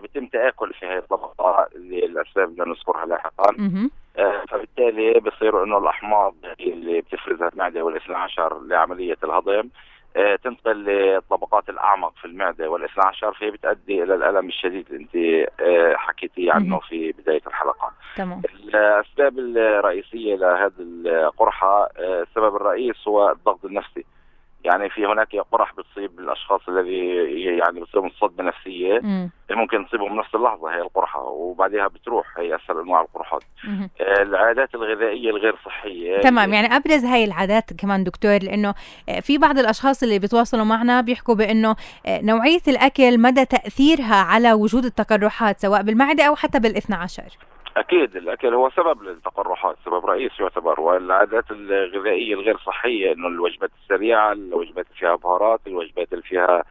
بيتم 0.01 0.25
تآكل 0.25 0.73
في 0.73 0.85
هذه 0.85 0.97
الطبقة 0.97 1.67
للاسباب 1.75 2.49
اللي 2.49 2.63
نذكرها 2.67 3.05
لاحقا 3.05 3.55
آه، 4.17 4.43
فبالتالي 4.49 5.19
بصير 5.19 5.63
إنه 5.63 5.77
الأحماض 5.77 6.35
اللي 6.59 7.01
بتفرزها 7.01 7.49
المعدة 7.53 7.83
والإثنى 7.83 8.15
عشر 8.15 8.59
لعملية 8.59 9.17
الهضم 9.23 9.69
آه، 10.15 10.35
تنتقل 10.35 10.83
للطبقات 10.83 11.69
الأعمق 11.69 12.13
في 12.21 12.25
المعدة 12.25 12.69
والإثنى 12.69 13.03
عشر 13.05 13.33
فهي 13.33 13.51
بتؤدي 13.51 14.03
إلى 14.03 14.15
الألم 14.15 14.47
الشديد 14.47 14.85
اللي 14.91 15.01
أنت 15.01 15.49
حكيتي 15.97 16.51
عنه 16.51 16.79
في 16.79 17.11
بداية 17.11 17.41
الحلقة. 17.47 17.91
تمام. 18.15 18.41
الأسباب 18.55 19.39
الرئيسية 19.39 20.35
لهذه 20.35 20.73
القرحة 20.79 21.89
السبب 21.99 22.55
الرئيس 22.55 23.07
هو 23.07 23.31
الضغط 23.31 23.65
النفسي. 23.65 24.05
يعني 24.63 24.89
في 24.89 25.05
هناك 25.05 25.35
قرح 25.51 25.73
بتصيب 25.75 26.19
الأشخاص 26.19 26.61
الذي 26.69 27.07
يعني 27.57 27.81
بتصيبهم 27.81 28.09
صدمه 28.21 28.43
نفسيه 28.47 28.99
مم. 29.03 29.29
ممكن 29.51 29.87
تصيبهم 29.87 30.19
نفس 30.19 30.35
اللحظة 30.35 30.75
هي 30.75 30.81
القرحة 30.81 31.21
وبعدها 31.21 31.87
بتروح 31.87 32.25
هي 32.37 32.55
اسهل 32.55 32.79
أنواع 32.79 33.01
القرحات 33.01 33.43
مم. 33.63 33.89
العادات 34.01 34.75
الغذائية 34.75 35.29
الغير 35.29 35.55
صحية 35.65 36.21
تمام 36.21 36.53
يعني 36.53 36.75
أبرز 36.75 37.05
هاي 37.05 37.23
العادات 37.23 37.73
كمان 37.73 38.03
دكتور 38.03 38.37
لأنه 38.43 38.73
في 39.21 39.37
بعض 39.37 39.57
الأشخاص 39.57 40.03
اللي 40.03 40.19
بيتواصلوا 40.19 40.65
معنا 40.65 41.01
بيحكوا 41.01 41.35
بأنه 41.35 41.75
نوعية 42.07 42.61
الأكل 42.67 43.21
مدى 43.21 43.45
تأثيرها 43.45 44.15
على 44.15 44.53
وجود 44.53 44.85
التقرحات 44.85 45.59
سواء 45.59 45.81
بالمعدة 45.81 46.23
أو 46.23 46.35
حتى 46.35 46.59
بالإثنى 46.59 46.95
عشر 46.95 47.37
أكيد 47.77 48.15
الاكل 48.15 48.53
هو 48.53 48.69
سبب 48.69 49.03
للتقرحات 49.03 49.75
سبب 49.85 50.05
رئيسي 50.05 50.43
يعتبر 50.43 50.79
والعادات 50.79 51.51
الغذائية 51.51 52.33
الغير 52.33 52.57
صحية 52.57 53.13
إنه 53.13 53.27
الوجبات 53.27 53.71
السريعة 53.83 54.31
الوجبات 54.31 54.85
اللي 54.85 54.99
فيها 54.99 55.15
بهارات 55.15 55.59
الوجبات 55.67 56.13
اللي 56.13 56.23
فيها 56.23 56.63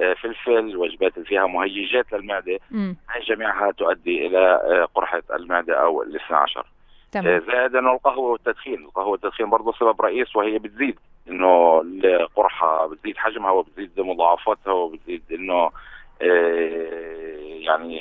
آه، 0.00 0.14
فلفل 0.14 0.58
الوجبات 0.58 1.16
اللي 1.16 1.28
فيها 1.28 1.46
مهيجات 1.46 2.12
للمعدة. 2.12 2.58
هي 3.10 3.20
جميعها 3.28 3.70
تؤدي 3.70 4.26
إلى 4.26 4.38
آه، 4.38 4.88
قرحة 4.94 5.22
المعدة 5.34 5.74
أو 5.82 6.02
الاثنى 6.02 6.36
عشر. 6.36 6.66
تمام. 7.12 7.26
آه، 7.26 7.38
زائد 7.38 7.76
انه 7.76 7.92
القهوة 7.92 8.30
والتدخين، 8.30 8.84
القهوة 8.84 9.08
والتدخين 9.08 9.50
برضه 9.50 9.72
سبب 9.72 10.02
رئيس 10.02 10.36
وهي 10.36 10.58
بتزيد 10.58 10.98
إنه 11.28 11.80
القرحة 12.04 12.86
بتزيد 12.86 13.16
حجمها 13.16 13.50
وبتزيد 13.50 14.00
مضاعفاتها 14.00 14.72
وبتزيد 14.72 15.22
إنه 15.32 15.70
يعني 17.60 18.00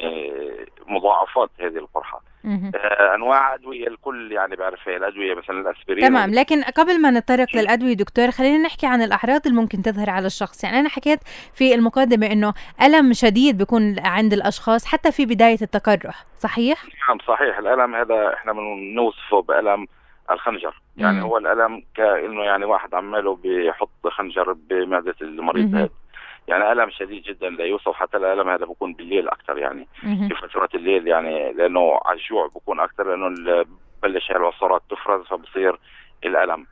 مضاعفات 0.87 1.49
هذه 1.59 1.77
القرحه 1.77 2.21
آه 2.45 3.15
أنواع 3.15 3.53
أدوية 3.53 3.87
الكل 3.87 4.31
يعني 4.31 4.55
بيعرف 4.55 4.87
هي 4.87 4.97
الأدوية 4.97 5.35
مثلا 5.35 5.59
الأسبرين. 5.59 6.07
تمام 6.07 6.33
لكن 6.33 6.63
قبل 6.63 7.01
ما 7.01 7.11
نتطرق 7.11 7.47
للأدوية 7.55 7.93
دكتور 7.93 8.31
خلينا 8.31 8.57
نحكي 8.57 8.87
عن 8.87 9.01
الأعراض 9.01 9.41
اللي 9.47 9.61
ممكن 9.61 9.81
تظهر 9.81 10.09
على 10.09 10.27
الشخص. 10.27 10.63
يعني 10.63 10.79
أنا 10.79 10.89
حكيت 10.89 11.19
في 11.53 11.75
المقدمة 11.75 12.31
إنه 12.31 12.53
ألم 12.81 13.13
شديد 13.13 13.57
بيكون 13.57 13.95
عند 13.99 14.33
الأشخاص 14.33 14.85
حتى 14.85 15.11
في 15.11 15.25
بداية 15.25 15.57
التقرح 15.61 16.25
صحيح؟ 16.37 16.83
نعم 17.09 17.17
صحيح. 17.27 17.57
الألم 17.57 17.95
هذا 17.95 18.33
إحنا 18.33 18.53
بنوصفه 18.53 19.41
بألم 19.41 19.87
الخنجر. 20.31 20.81
يعني 20.97 21.17
مم. 21.17 21.23
هو 21.23 21.37
الألم 21.37 21.83
كأنه 21.95 22.43
يعني 22.43 22.65
واحد 22.65 22.93
عماله 22.93 23.35
بيحط 23.35 24.07
خنجر 24.07 24.53
بمعدة 24.53 25.15
المريض 25.21 25.75
هذا. 25.75 25.89
يعني 26.47 26.71
ألم 26.71 26.89
شديد 26.89 27.23
جدا 27.23 27.49
لا 27.49 27.65
يوصف 27.65 27.93
حتى 27.93 28.17
الألم 28.17 28.49
هذا 28.49 28.65
بكون 28.65 28.93
بالليل 28.93 29.29
أكثر 29.29 29.57
يعني. 29.57 29.87
في 30.27 30.35
فترات 30.35 30.75
الليل 30.75 31.07
يعني 31.07 31.53
لأنه 31.53 31.99
على 32.05 32.19
الجوع 32.19 32.47
بكون 32.47 32.79
أكثر 32.79 33.09
لأنه 33.09 33.65
بلش 34.03 34.31
العصارات 34.31 34.81
تفرز 34.89 35.25
فبصير 35.25 35.79
الألم. 36.25 36.65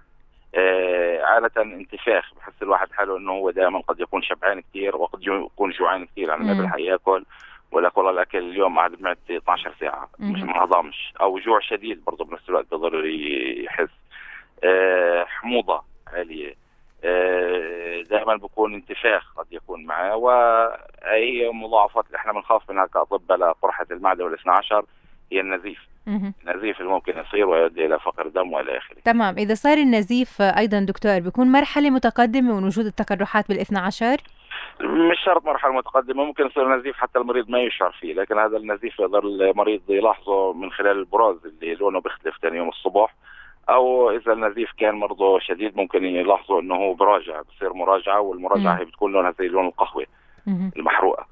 آه 0.56 1.22
عادة 1.24 1.62
انتفاخ 1.62 2.34
بحس 2.36 2.54
الواحد 2.62 2.92
حاله 2.92 3.18
إنه 3.18 3.32
هو 3.32 3.52
دائما 3.52 3.80
قد 3.80 4.00
يكون 4.00 4.22
شبعان 4.22 4.62
كثير 4.62 4.96
وقد 4.96 5.20
يكون 5.24 5.72
جوعان 5.72 6.06
كثير 6.06 6.30
يعني 6.30 6.44
ما 6.44 6.54
بيلحق 6.54 6.80
يأكل 6.80 7.26
ولا 7.72 7.92
والله 7.96 8.12
الأكل 8.12 8.38
اليوم 8.38 8.80
قعد 8.80 8.92
بمعدتي 8.92 9.38
12 9.38 9.74
ساعة. 9.80 10.10
مش 10.20 10.40
ما 10.42 10.64
هضمش 10.64 11.14
أو 11.22 11.40
جوع 11.40 11.60
شديد 11.60 12.06
برضه 12.06 12.26
بنفس 12.26 12.50
الوقت 12.50 12.66
بضر 12.72 13.06
يحس. 13.06 13.90
آه 14.64 15.26
حموضة 15.26 15.84
عالية. 16.08 16.63
دائما 18.10 18.36
بكون 18.36 18.74
انتفاخ 18.74 19.34
قد 19.38 19.46
يكون 19.52 19.86
معه 19.86 20.16
وهي 20.16 21.50
مضاعفات 21.54 22.06
اللي 22.08 22.18
إحنا 22.18 22.34
بنخاف 22.34 22.72
منها 22.72 22.86
كأطباء 22.86 23.38
لقرحة 23.38 23.86
المعدة 23.92 24.24
والاثنى 24.26 24.52
عشر 24.54 24.86
هي 25.32 25.40
النزيف. 25.40 25.80
النزيف 26.08 26.80
اللي 26.80 26.92
ممكن 26.92 27.14
يصير 27.20 27.46
ويؤدي 27.50 27.86
إلى 27.86 28.00
فقر 28.00 28.28
دم 28.28 28.54
وإلى 28.54 28.78
آخره. 28.78 28.98
تمام. 29.06 29.36
إذا 29.38 29.54
صار 29.54 29.78
النزيف 29.78 30.42
أيضا 30.42 30.80
دكتور 30.80 31.20
بيكون 31.20 31.52
مرحلة 31.52 31.90
متقدمة 31.90 32.60
من 32.60 32.64
وجود 32.66 32.86
التقرحات 32.86 33.48
بالاثنى 33.50 33.80
عشر؟ 33.80 34.18
مش 34.82 35.18
شرط 35.26 35.46
مرحلة 35.46 35.72
متقدمة 35.72 36.24
ممكن 36.24 36.46
يصير 36.46 36.78
نزيف 36.78 36.96
حتى 36.98 37.20
المريض 37.20 37.50
ما 37.50 37.60
يشعر 37.60 37.92
فيه 37.92 38.14
لكن 38.14 38.38
هذا 38.38 38.58
النزيف 38.58 39.00
يقدر 39.00 39.20
المريض 39.24 39.82
يلاحظه 39.90 40.54
من 40.54 40.72
خلال 40.72 41.00
البراز 41.00 41.36
اللي 41.46 41.76
لونه 41.76 42.02
بيختلف 42.02 42.38
ثاني 42.42 42.58
يوم 42.58 42.70
الصبح. 42.70 43.16
أو 43.70 44.10
إذا 44.10 44.34
النزيف 44.34 44.72
كان 44.78 45.00
برضه 45.00 45.40
شديد 45.40 45.78
ممكن 45.78 46.06
يلاحظوا 46.06 46.62
إنه 46.62 46.76
هو 46.76 46.94
براجع 46.94 47.42
بصير 47.42 47.74
مراجعة 47.74 48.20
والمراجعة 48.22 48.74
هي 48.80 48.86
بتكون 48.86 49.12
لونها 49.12 49.34
زي 49.40 49.48
لون 49.48 49.68
القهوة 49.68 50.06
المحروقة. 50.78 51.26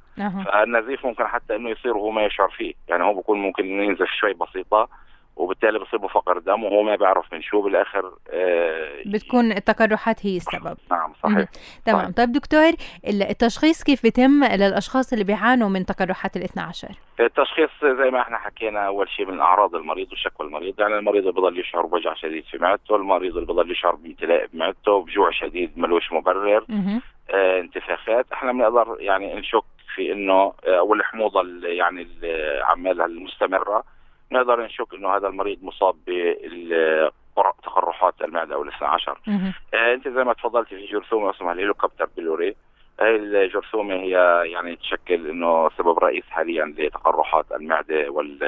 فالنزيف 0.45 1.05
ممكن 1.05 1.27
حتى 1.27 1.55
إنه 1.55 1.69
يصير 1.69 1.97
وهو 1.97 2.11
ما 2.11 2.25
يشعر 2.25 2.49
فيه 2.49 2.73
يعني 2.87 3.03
هو 3.03 3.13
بكون 3.13 3.39
ممكن 3.39 3.65
ينزف 3.65 4.07
شوي 4.19 4.33
بسيطة 4.33 4.87
وبالتالي 5.35 5.79
بصيبه 5.79 6.07
فقر 6.07 6.37
دم 6.39 6.63
وهو 6.63 6.83
ما 6.83 6.95
بيعرف 6.95 7.33
من 7.33 7.41
شو 7.41 7.61
بالآخر 7.61 8.11
آه 8.29 9.01
بتكون 9.05 9.51
التقرحات 9.51 10.25
هي 10.25 10.37
السبب. 10.37 10.77
نعم 10.91 11.13
صحيح. 11.23 11.49
تمام. 11.85 12.11
طيب 12.11 12.31
دكتور 12.31 12.71
التشخيص 13.07 13.83
كيف 13.83 14.03
بيتم 14.03 14.43
للأشخاص 14.43 15.13
اللي 15.13 15.23
بيعانوا 15.25 15.69
من 15.69 15.85
تقرحات 15.85 16.37
الاثنى 16.37 16.63
عشر؟ 16.63 16.89
التشخيص 17.19 17.69
زي 17.83 18.11
ما 18.11 18.21
إحنا 18.21 18.37
حكينا 18.37 18.87
أول 18.87 19.09
شيء 19.09 19.25
من 19.25 19.39
أعراض 19.39 19.75
المريض 19.75 20.13
وشكوى 20.13 20.47
المريض. 20.47 20.79
يعني 20.79 20.95
المريض 20.97 21.27
اللي 21.27 21.41
بضل 21.41 21.59
يشعر 21.59 21.85
بوجع 21.85 22.13
شديد 22.13 22.43
في 22.45 22.57
معدته 22.57 22.95
المريض 22.95 23.33
اللي 23.37 23.47
بضل 23.53 23.71
يشعر 23.71 23.95
بامتلاء 23.95 24.47
بمعدته 24.53 25.01
بجوع 25.01 25.31
شديد 25.31 25.71
ملوش 25.77 26.11
مبرر 26.11 26.65
آه 27.29 27.59
البخاخات 27.59 28.25
إحنا 28.33 28.51
بنقدر 28.51 28.95
يعني 28.99 29.33
نشك 29.35 29.63
في 29.95 30.11
إنه 30.11 30.53
أو 30.65 30.93
الحموضة 30.93 31.43
يعني 31.63 32.07
عمالها 32.63 33.05
المستمرة 33.05 33.83
نقدر 34.31 34.65
نشك 34.65 34.93
إنه 34.93 35.15
هذا 35.15 35.27
المريض 35.27 35.63
مصاب 35.63 35.95
بتقرحات 37.37 38.21
المعدة 38.21 38.55
أو 38.55 38.63
الاثنى 38.63 38.87
عشر. 38.87 39.19
آه 39.73 39.93
أنت 39.93 40.07
زي 40.07 40.23
ما 40.23 40.33
تفضلتي 40.33 40.75
في 40.75 40.85
جرثومة 40.85 41.29
اسمها 41.29 41.53
ال 41.53 41.58
Helicobacter 41.58 42.09
pylori؟ 42.15 42.55
هاي 42.99 43.15
الجرثومة 43.15 43.93
هي 43.93 44.43
يعني 44.51 44.75
تشكل 44.75 45.29
إنه 45.29 45.69
سبب 45.77 45.99
رئيس 45.99 46.23
حاليا 46.29 46.65
لتقرحات 46.77 47.45
المعدة 47.51 48.09
وال 48.09 48.39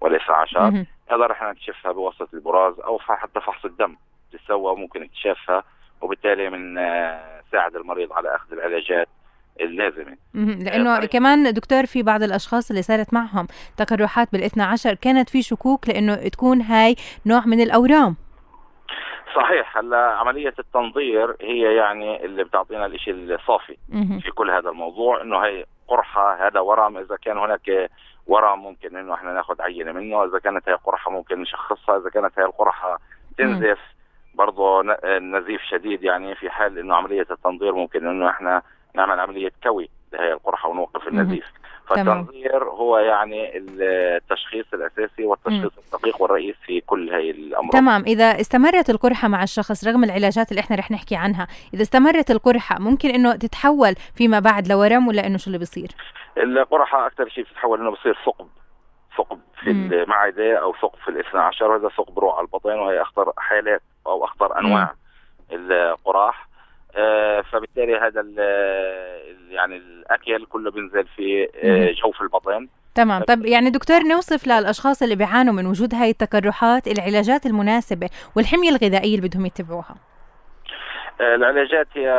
والاثنى 0.00 0.34
عشر؟ 0.36 0.84
نقدر 1.10 1.32
إحنا 1.32 1.50
نكتشفها 1.50 1.92
بواسطة 1.92 2.28
البراز 2.34 2.80
أو 2.80 2.98
حتى 2.98 3.40
فحص 3.40 3.64
الدم. 3.64 3.96
تسوى 4.32 4.76
ممكن 4.76 5.02
اكتشافها 5.02 5.62
وبالتالي 6.00 6.50
من 6.50 6.78
آه، 6.78 7.42
ساعد 7.52 7.76
المريض 7.76 8.12
على 8.12 8.34
أخذ 8.34 8.52
العلاجات. 8.52 9.08
اللازمة. 9.60 10.16
لأنه 10.34 10.96
آه 10.96 11.04
كمان 11.04 11.52
دكتور 11.52 11.86
في 11.86 12.02
بعض 12.02 12.22
الأشخاص 12.22 12.70
اللي 12.70 12.82
صارت 12.82 13.14
معهم 13.14 13.46
تقرحات 13.76 14.32
بالإثنى 14.32 14.62
عشر 14.62 14.94
كانت 14.94 15.30
في 15.30 15.42
شكوك 15.42 15.88
لأنه 15.88 16.14
تكون 16.14 16.62
هاي 16.62 16.96
نوع 17.26 17.46
من 17.46 17.60
الأورام. 17.60 18.16
صحيح 19.36 19.78
هلا 19.78 19.96
عملية 19.96 20.54
التنظير 20.58 21.36
هي 21.40 21.74
يعني 21.74 22.24
اللي 22.24 22.44
بتعطينا 22.44 22.86
الشيء 22.86 23.14
الصافي 23.14 23.76
في 24.22 24.30
كل 24.34 24.50
هذا 24.50 24.70
الموضوع 24.70 25.22
إنه 25.22 25.38
هي 25.38 25.64
قرحة 25.88 26.46
هذا 26.46 26.60
ورم 26.60 26.98
إذا 26.98 27.16
كان 27.22 27.38
هناك 27.38 27.90
ورم 28.26 28.58
ممكن 28.62 28.96
إنه 28.96 29.14
إحنا 29.14 29.32
ناخذ 29.32 29.62
عينة 29.62 29.92
منه 29.92 30.24
إذا 30.24 30.38
كانت 30.38 30.68
هي 30.68 30.74
قرحة 30.74 31.10
ممكن 31.10 31.40
نشخصها 31.40 31.98
إذا 31.98 32.10
كانت 32.10 32.38
هي 32.38 32.44
القرحة 32.44 32.98
تنزف 33.38 33.78
برضه 34.34 34.82
نزيف 35.18 35.60
شديد 35.70 36.02
يعني 36.02 36.34
في 36.34 36.50
حال 36.50 36.78
إنه 36.78 36.94
عملية 36.94 37.26
التنظير 37.30 37.74
ممكن 37.74 38.06
إنه 38.06 38.30
إحنا 38.30 38.62
نعمل 38.94 39.20
عمليه 39.20 39.52
كوي 39.62 39.88
لهي 40.12 40.32
القرحة 40.32 40.68
ونوقف 40.68 41.08
النزيف. 41.08 41.44
فالتنظير 41.88 42.64
هو 42.64 42.98
يعني 42.98 43.58
التشخيص 43.58 44.66
الأساسي 44.74 45.24
والتشخيص. 45.24 45.72
الدقيق 45.78 46.22
والرئيس 46.22 46.56
في 46.66 46.80
كل 46.80 47.10
هاي 47.10 47.30
الأمراض. 47.30 47.72
تمام. 47.72 48.02
إذا 48.02 48.40
استمرت 48.40 48.90
القرحة 48.90 49.28
مع 49.28 49.42
الشخص 49.42 49.86
رغم 49.86 50.04
العلاجات 50.04 50.50
اللي 50.50 50.60
إحنا 50.60 50.76
رح 50.76 50.90
نحكي 50.90 51.16
عنها 51.16 51.46
إذا 51.74 51.82
استمرت 51.82 52.30
القرحة 52.30 52.78
ممكن 52.78 53.08
إنه 53.08 53.36
تتحول 53.36 53.94
فيما 54.14 54.40
بعد 54.40 54.68
لورم 54.68 55.08
ولا 55.08 55.26
إنه 55.26 55.38
شو 55.38 55.46
اللي 55.46 55.58
بيصير؟ 55.58 55.88
القرحة 56.36 57.06
أكثر 57.06 57.28
شيء 57.28 57.44
بتتحول 57.44 57.80
إنه 57.80 57.90
بصير 57.90 58.18
ثقب. 58.26 58.48
ثقب 59.18 59.40
في. 59.60 59.70
المعدة 59.70 60.58
أو 60.58 60.74
ثقب 60.82 60.98
في 61.04 61.08
الاثنى 61.08 61.40
عشر 61.40 61.70
وهذا 61.70 61.88
ثقب 61.88 62.14
بروح 62.14 62.34
على 62.34 62.44
البطن 62.44 62.78
وهي 62.78 63.02
أخطر 63.02 63.32
حالات 63.36 63.82
أو 64.06 64.24
أخطر 64.24 64.58
أنواع. 64.58 64.94
القراح 65.52 66.47
فبالتالي 67.52 67.96
هذا 67.96 68.24
يعني 69.50 69.76
الأكل 69.76 70.46
كله 70.46 70.70
بينزل 70.70 71.06
في 71.16 71.48
آه 71.64 71.92
جوف 71.92 72.22
البطن. 72.22 72.68
تمام. 72.94 73.22
طيب 73.22 73.46
يعني 73.46 73.70
دكتور 73.70 74.00
نوصف 74.02 74.46
للأشخاص 74.46 75.02
اللي 75.02 75.16
بيعانوا 75.16 75.54
من 75.54 75.66
وجود 75.66 75.94
هاي 75.94 76.10
التقرحات 76.10 76.86
العلاجات 76.86 77.46
المناسبة 77.46 78.08
والحمية 78.36 78.68
الغذائية 78.70 79.16
اللي 79.16 79.28
بدهم 79.28 79.46
يتبعوها. 79.46 79.94
آه، 81.20 81.34
العلاجات 81.34 81.86
هي 81.94 82.10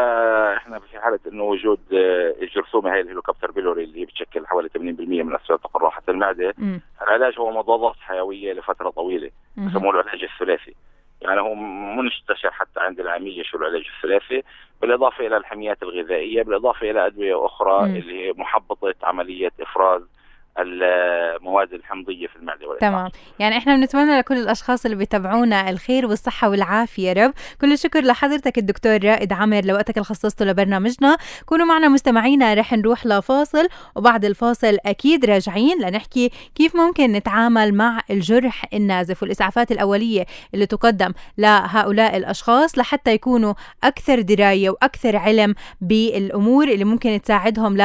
إحنا 0.57 0.79
في 0.79 0.99
حالة 0.99 1.19
إنه 1.27 1.43
وجود 1.43 1.79
آه، 1.93 2.33
الجرثومة 2.41 2.93
هي 2.93 3.01
الهيلوكوبتر 3.01 3.51
بيلوري 3.51 3.83
اللي 3.83 4.05
بتشكل 4.05 4.47
حوالي 4.47 4.69
80% 4.69 5.23
من 5.23 5.35
اسباب 5.35 5.61
تقرحات 5.61 6.09
المعدة. 6.09 6.53
م. 6.57 6.79
العلاج 7.01 7.39
هو 7.39 7.51
مضادات 7.51 7.95
حيوية 7.99 8.53
لفترة 8.53 8.89
طويلة 8.89 9.29
يسموه 9.57 9.89
العلاج 9.91 10.23
الثلاثي. 10.23 10.75
يعني 11.21 11.41
هو 11.41 11.55
منتشر 11.95 12.51
حتى 12.51 12.79
عند 12.79 12.99
العاميه 12.99 13.43
شو 13.43 13.57
العلاج 13.57 13.85
الثلاثي 13.97 14.43
بالإضافة 14.81 15.27
إلى 15.27 15.37
الحميات 15.37 15.83
الغذائية 15.83 16.43
بالإضافة 16.43 16.91
إلى 16.91 17.05
أدوية 17.05 17.45
أخرى 17.45 17.81
م. 17.81 17.95
اللي 17.95 18.27
هي 18.27 18.33
محبطة 18.33 18.93
عملية 19.03 19.51
إفراز 19.61 20.01
المواد 20.59 21.73
الحمضية 21.73 22.27
في 22.27 22.35
المعدة 22.35 22.67
والإطلاق. 22.67 22.91
تمام. 22.91 23.11
يعني 23.39 23.57
إحنا 23.57 23.75
بنتمنى 23.75 24.17
لكل 24.19 24.37
الأشخاص 24.37 24.85
اللي 24.85 24.97
بيتابعونا 24.97 25.69
الخير 25.69 26.05
والصحة 26.05 26.49
والعافية 26.49 27.07
يا 27.09 27.13
رب. 27.25 27.33
كل 27.61 27.73
الشكر 27.73 28.01
لحضرتك 28.01 28.57
الدكتور 28.57 29.03
رائد 29.03 29.33
عامر 29.33 29.65
لوقتك 29.65 29.97
اللي 29.97 30.05
خصصته 30.05 30.45
لبرنامجنا. 30.45 31.17
كونوا 31.45 31.65
معنا 31.65 31.87
مستمعينا 31.87 32.53
رح 32.53 32.73
نروح 32.73 33.05
لفاصل 33.05 33.67
وبعد 33.95 34.25
الفاصل 34.25 34.77
أكيد 34.85 35.25
راجعين 35.25 35.81
لنحكي 35.81 36.31
كيف 36.55 36.75
ممكن 36.75 37.11
نتعامل 37.11 37.73
مع 37.73 38.01
الجرح 38.11 38.65
النازف 38.73 39.23
والإسعافات 39.23 39.71
الأولية 39.71 40.25
اللي 40.53 40.65
تقدم 40.65 41.13
لهؤلاء 41.37 42.17
الأشخاص 42.17 42.77
لحتى 42.77 43.13
يكونوا 43.13 43.53
أكثر 43.83 44.21
دراية 44.21 44.69
وأكثر 44.69 45.15
علم 45.17 45.55
بالأمور 45.81 46.67
اللي 46.67 46.85
ممكن 46.85 47.21
تساعدهم 47.21 47.77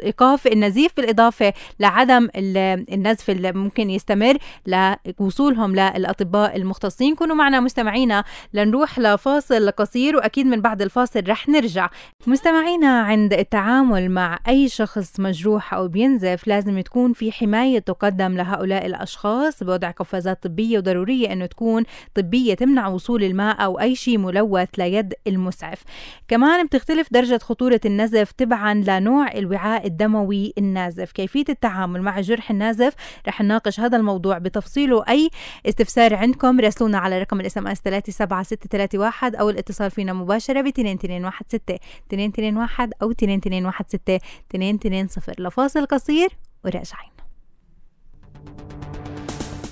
لايقاف 0.00 0.46
النزيف 0.46 0.92
بالإضافة 0.96 1.52
لعدم 1.80 2.28
النزف 2.36 3.30
اللي 3.30 3.52
ممكن 3.52 3.90
يستمر 3.90 4.36
لوصولهم 4.66 5.72
للأطباء 5.72 6.56
المختصين. 6.56 7.14
كونوا 7.14 7.36
معنا 7.36 7.60
مستمعينا 7.60 8.24
لنروح 8.54 8.98
لفاصل 8.98 9.70
قصير 9.70 10.16
وأكيد 10.16 10.46
من 10.46 10.60
بعد 10.60 10.82
الفاصل 10.82 11.28
رح 11.28 11.48
نرجع. 11.48 11.90
مستمعينا 12.26 13.00
عند 13.00 13.32
التعامل 13.32 14.10
مع 14.10 14.38
أي 14.48 14.68
شخص 14.68 15.20
مجروح 15.20 15.74
أو 15.74 15.88
بينزف 15.88 16.46
لازم 16.46 16.80
تكون 16.80 17.12
في 17.12 17.32
حماية 17.32 17.78
تقدم 17.78 18.36
لهؤلاء 18.36 18.86
الأشخاص 18.86 19.62
بوضع 19.62 19.90
قفازات 19.90 20.42
طبية 20.42 20.78
وضرورية 20.78 21.32
إنه 21.32 21.46
تكون 21.46 21.84
طبية 22.14 22.54
تمنع 22.54 22.88
وصول 22.88 23.24
الماء 23.24 23.64
أو 23.64 23.80
أي 23.80 23.94
شيء 23.94 24.18
ملوث 24.18 24.68
ليد 24.78 25.14
المسعف. 25.26 25.82
كمان 26.28 26.66
بتختلف 26.66 27.08
درجة 27.12 27.38
خطورة 27.42 27.80
النزف 27.84 28.32
تبعا 28.32 28.74
لنوع 28.74 29.32
الوعاء 29.32 29.86
الدموي 29.88 30.52
النازف. 30.58 31.12
كيفية 31.12 31.44
التعامل 31.48 32.02
مع 32.02 32.18
الجرح 32.18 32.50
النازف؟ 32.50 32.94
رح 33.28 33.40
نناقش 33.40 33.80
هذا 33.80 33.96
الموضوع 33.96 34.38
بتفصيله. 34.38 35.04
أي 35.08 35.30
استفسار 35.66 36.14
عندكم 36.14 36.60
راسلونا 36.60 36.98
على 36.98 37.18
رقم 37.18 37.40
ال 37.40 37.58
SMS 37.58 37.80
37631 37.84 39.34
أو 39.34 39.50
الاتصال 39.50 39.90
فينا 39.90 40.12
مباشرة 40.12 40.60
ب 40.60 40.66
2216 40.66 41.78
2221 42.12 42.90
أو 43.02 43.10
2216 43.10 44.18
220 44.54 45.34
لفاصل 45.38 45.86
قصير 45.86 46.28
وراجعين. 46.64 47.10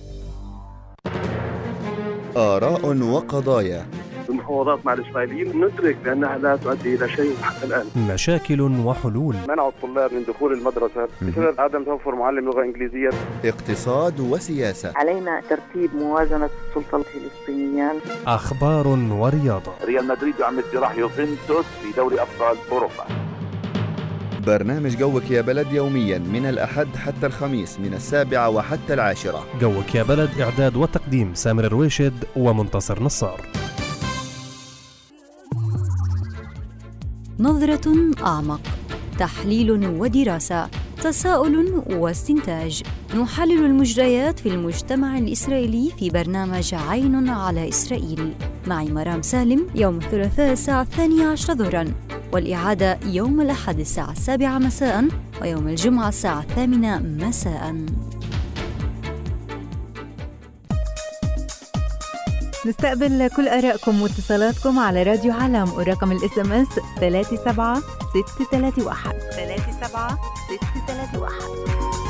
آراء 2.38 2.98
وقضايا. 3.02 3.86
المفاوضات 4.30 4.86
مع 4.86 4.94
الإسرائيليين 4.94 5.66
ندرك 5.66 5.96
بأنها 6.04 6.38
لا 6.38 6.56
تؤدي 6.56 6.96
إلى 6.96 7.10
شيء 7.10 7.36
حتى 7.42 7.66
الآن. 7.66 7.86
مشاكل 8.14 8.62
وحلول. 8.62 9.36
منع 9.48 9.68
الطلاب 9.68 10.14
من 10.14 10.24
دخول 10.24 10.54
المدرسة. 10.54 11.08
بسبب 11.22 11.62
عدم 11.62 11.84
توفر 11.84 12.16
معلم 12.16 12.46
لغة 12.46 12.64
إنجليزية. 12.64 13.10
اقتصاد 13.46 14.20
وسياسة. 14.20 14.94
علينا 14.96 15.42
ترتيب 15.50 15.96
موازنة 15.96 16.50
السلطة 16.70 16.98
الفلسطينية. 16.98 17.94
أخبار 18.28 18.88
ورياضة. 18.88 19.72
ريال 19.86 20.08
مدريد 20.08 20.40
يعمل 20.40 20.64
جراح 20.74 20.98
يوفنتوس 20.98 21.66
في 21.66 21.92
دوري 21.98 22.16
أبطال 22.22 22.58
أوروبا. 22.72 23.06
برنامج 24.42 24.98
جوك 24.98 25.32
يا 25.32 25.42
بلد 25.42 25.72
يوميا 25.72 26.18
من 26.18 26.46
الأحد 26.46 26.88
حتى 26.96 27.26
الخميس 27.26 27.80
من 27.80 27.94
السابعة 27.94 28.50
وحتى 28.50 28.94
العاشرة. 28.94 29.46
جوك 29.62 29.96
يا 29.96 30.04
بلد 30.04 30.30
إعداد 30.42 30.76
وتقديم 30.76 31.34
سامر 31.34 31.66
الرويشد 31.66 32.14
ومنتصر 32.36 33.04
نصار. 33.04 33.42
نظرة 37.40 38.12
أعمق 38.26 38.62
تحليل 39.20 39.72
ودراسة 39.72 40.70
تساؤل 41.04 41.84
واستنتاج. 41.90 42.84
نحلل 43.22 43.66
المجريات 43.66 44.40
في 44.40 44.50
المجتمع 44.50 45.18
الإسرائيلي 45.18 45.92
في 46.00 46.10
برنامج 46.10 46.74
عين 46.74 47.30
على 47.30 47.70
إسرائيل. 47.70 48.34
معي 48.68 48.92
مرام 48.92 49.22
سالم 49.22 49.68
يوم 49.76 49.98
الثلاثاء 49.98 50.52
الساعة 50.52 50.82
الثانية 50.82 51.28
عشر 51.28 51.54
ظهرا. 51.56 51.94
والإعادة 52.34 53.00
يوم 53.06 53.42
الأحد 53.42 53.80
الساعة 53.80 54.12
السابعة 54.12 54.58
مساء 54.58 55.06
ويوم 55.42 55.68
الجمعة 55.68 56.10
الساعة 56.10 56.40
الثامنة 56.40 57.00
مساء. 57.00 57.76
نستقبل 62.68 63.30
كل 63.36 63.48
آرائكم 63.48 64.02
واتصالاتكم 64.02 64.80
على 64.80 65.04
راديو 65.04 65.34
علم 65.34 65.74
ورقم 65.74 66.12
الإس 66.12 66.38
إم 66.40 66.52
إس 66.52 66.68
37631 67.00 69.14
37631 69.32 72.01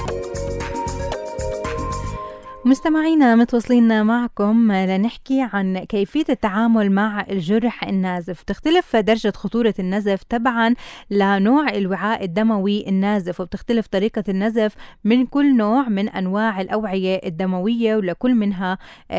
مستمعينا 2.66 3.36
متواصلين 3.36 4.06
معكم 4.06 4.72
لنحكي 4.72 5.48
عن 5.54 5.78
كيفية 5.78 6.26
التعامل 6.30 6.92
مع 6.92 7.26
الجرح 7.30 7.84
النازف. 7.84 8.44
تختلف 8.44 8.96
درجة 8.96 9.34
خطورة 9.36 9.74
النزف 9.80 10.24
تبعا 10.24 10.76
لنوع 11.10 11.70
الوعاء 11.70 12.24
الدموي 12.24 12.88
النازف 12.88 13.40
وبتختلف 13.40 13.88
طريقة 13.88 14.24
النزف 14.30 14.76
من 15.04 15.26
كل 15.26 15.58
نوع 15.58 15.90
من 15.90 16.10
أنواع 16.10 16.62
الأوعية 16.62 17.22
الدموية 17.26 17.96
ولكل 17.96 18.36
منها 18.36 18.78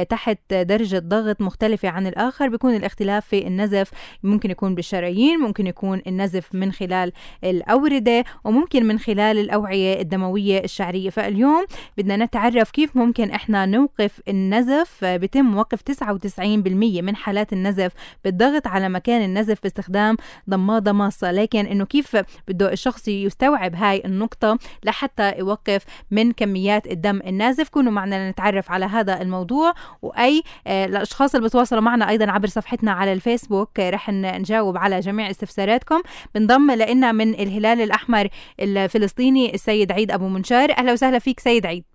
تحت 0.09 0.55
درجة 0.55 0.99
ضغط 0.99 1.41
مختلفة 1.41 1.89
عن 1.89 2.07
الآخر. 2.07 2.49
بيكون 2.49 2.75
الاختلاف 2.77 3.27
في 3.27 3.47
النزف 3.47 3.91
ممكن 4.23 4.51
يكون 4.51 4.75
بالشرايين 4.75 5.39
ممكن 5.39 5.67
يكون 5.67 6.03
النزف 6.07 6.55
من 6.55 6.73
خلال 6.73 7.13
الأوردة 7.45 8.25
وممكن 8.45 8.85
من 8.87 8.99
خلال 8.99 9.39
الأوعية 9.39 10.01
الدموية 10.01 10.65
الشعرية. 10.65 11.11
فاليوم 11.11 11.65
بدنا 11.99 12.17
نتعرف 12.17 12.71
كيف 12.71 12.97
ممكن 12.97 13.32
إحنا 13.35 13.67
نوقف 13.67 14.21
النزف 14.29 15.05
بيتم 15.05 15.57
وقف 15.57 15.81
99% 15.83 16.41
من 17.03 17.17
حالات 17.17 17.53
النزف 17.53 17.93
بالضغط 18.25 18.67
على 18.67 18.89
مكان 18.89 19.23
النزف 19.23 19.63
باستخدام 19.63 20.17
ضمادة 20.51 20.93
ماصة 20.93 21.33
لكن 21.33 21.67
إنه 21.67 21.85
كيف 21.85 22.17
بده 22.49 22.73
الشخص 22.73 23.09
يستوعب 23.09 23.75
هاي 23.75 24.03
النقطة؟ 24.05 24.59
لحتى 24.85 25.33
يوقف 25.39 25.85
من 26.11 26.33
كميات 26.33 26.87
الدم 26.87 27.21
النازف. 27.27 27.69
كونوا 27.69 27.93
معنا 27.93 28.27
لنتعرف 28.27 28.71
على 28.71 28.85
هذا 28.85 29.23
الموضوع. 29.23 29.73
وأي 30.03 30.43
آه، 30.67 30.85
الاشخاص 30.85 31.35
اللي 31.35 31.49
بتواصلوا 31.49 31.81
معنا 31.81 32.09
أيضا 32.09 32.31
عبر 32.31 32.49
صفحتنا 32.49 32.93
على 32.93 33.13
الفيسبوك 33.13 33.81
آه، 33.81 33.91
رح 33.91 34.11
نجاوب 34.11 34.77
على 34.77 35.01
جميع 35.01 35.31
استفساراتكم. 35.31 36.03
بنضم 36.35 36.71
لنا 36.71 37.13
من 37.13 37.35
الهلال 37.35 37.81
الأحمر 37.81 38.29
الفلسطيني 38.61 39.55
السيد 39.55 39.93
عيد 39.93 40.11
أبو 40.11 40.29
منشار. 40.29 40.73
أهلا 40.79 40.93
وسهلا 40.93 41.19
فيك 41.19 41.41
سيد 41.41 41.67
عيد. 41.67 41.92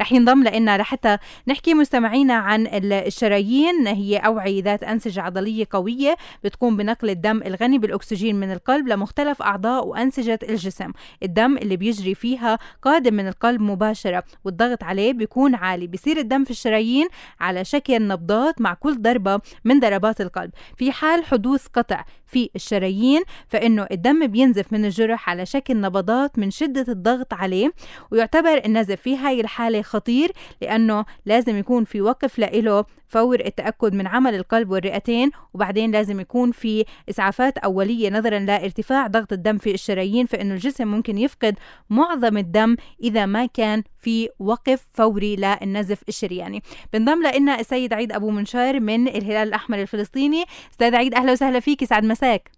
رح 0.00 0.12
ينضم 0.12 0.44
لنا 0.44 0.78
لحتى 0.78 1.18
نحكي 1.48 1.74
مستمعينا 1.74 2.34
عن 2.34 2.66
الشرايين 2.72 3.86
هي 3.86 4.16
أوعية 4.16 4.62
ذات 4.62 4.82
أنسجة 4.82 5.22
عضلية 5.22 5.66
قوية 5.70 6.16
بتقوم 6.44 6.76
بنقل 6.76 7.10
الدم 7.10 7.42
الغني 7.42 7.78
بالأكسجين 7.78 8.40
من 8.40 8.52
القلب 8.52 8.88
لمختلف 8.88 9.42
أعضاء 9.42 9.86
وأنسجة 9.86 10.38
الجسم. 10.48 10.92
الدم 11.22 11.56
اللي 11.56 11.76
بيجري 11.76 12.14
فيها 12.14 12.58
قادم 12.82 13.14
من 13.14 13.28
القلب 13.28 13.60
مباشرة 13.60 14.24
والضغط 14.44 14.84
عليه 14.84 15.12
بيكون 15.12 15.54
عالي. 15.54 15.86
بيصير 15.86 16.16
الدم 16.18 16.44
في 16.44 16.50
الشرايين 16.50 17.08
على 17.40 17.64
شكل 17.64 18.08
نبضات 18.08 18.60
مع 18.60 18.74
كل 18.74 19.02
ضربة 19.02 19.40
من 19.64 19.80
ضربات 19.80 20.20
القلب. 20.20 20.50
في 20.76 20.92
حال 20.92 21.24
حدوث 21.24 21.66
قطع 21.66 22.04
في 22.28 22.50
الشرايين 22.56 23.22
فإنه 23.48 23.86
الدم 23.92 24.26
بينزف 24.26 24.72
من 24.72 24.84
الجرح 24.84 25.30
على 25.30 25.46
شكل 25.46 25.80
نبضات 25.80 26.38
من 26.38 26.50
شدة 26.50 26.92
الضغط 26.92 27.34
عليه 27.34 27.72
ويعتبر 28.10 28.62
النزف 28.64 29.00
في 29.00 29.16
هاي 29.16 29.40
الحالة 29.40 29.82
خطير 29.82 30.32
لأنه 30.62 31.04
لازم 31.26 31.56
يكون 31.56 31.84
في 31.84 32.00
وقف 32.00 32.38
لإله 32.38 32.84
فور 33.08 33.40
التأكد 33.40 33.94
من 33.94 34.06
عمل 34.06 34.34
القلب 34.34 34.70
والرئتين 34.70 35.30
وبعدين 35.54 35.90
لازم 35.90 36.20
يكون 36.20 36.52
في 36.52 36.84
إسعافات 37.10 37.58
أولية 37.58 38.10
نظرا 38.10 38.38
لارتفاع 38.38 39.06
ضغط 39.06 39.32
الدم 39.32 39.58
في 39.58 39.74
الشرايين 39.74 40.26
فإنه 40.26 40.54
الجسم 40.54 40.88
ممكن 40.88 41.18
يفقد 41.18 41.58
معظم 41.90 42.36
الدم 42.36 42.76
إذا 43.02 43.26
ما 43.26 43.46
كان 43.46 43.82
في 43.98 44.28
وقف 44.38 44.88
فوري 44.92 45.36
للنزف 45.36 46.02
الشرياني. 46.08 46.62
بنضم 46.92 47.26
لنا 47.26 47.60
السيد 47.60 47.92
عيد 47.92 48.12
أبو 48.12 48.30
منشار 48.30 48.80
من 48.80 49.08
الهلال 49.08 49.48
الأحمر 49.48 49.82
الفلسطيني. 49.82 50.44
أستاذ 50.72 50.94
عيد 50.94 51.14
أهلا 51.14 51.32
وسهلا 51.32 51.60
فيك 51.60 51.84
سعد 51.84 52.04
مساك. 52.04 52.50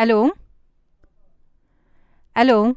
ألو؟ 0.00 0.32
ألو؟ 2.38 2.76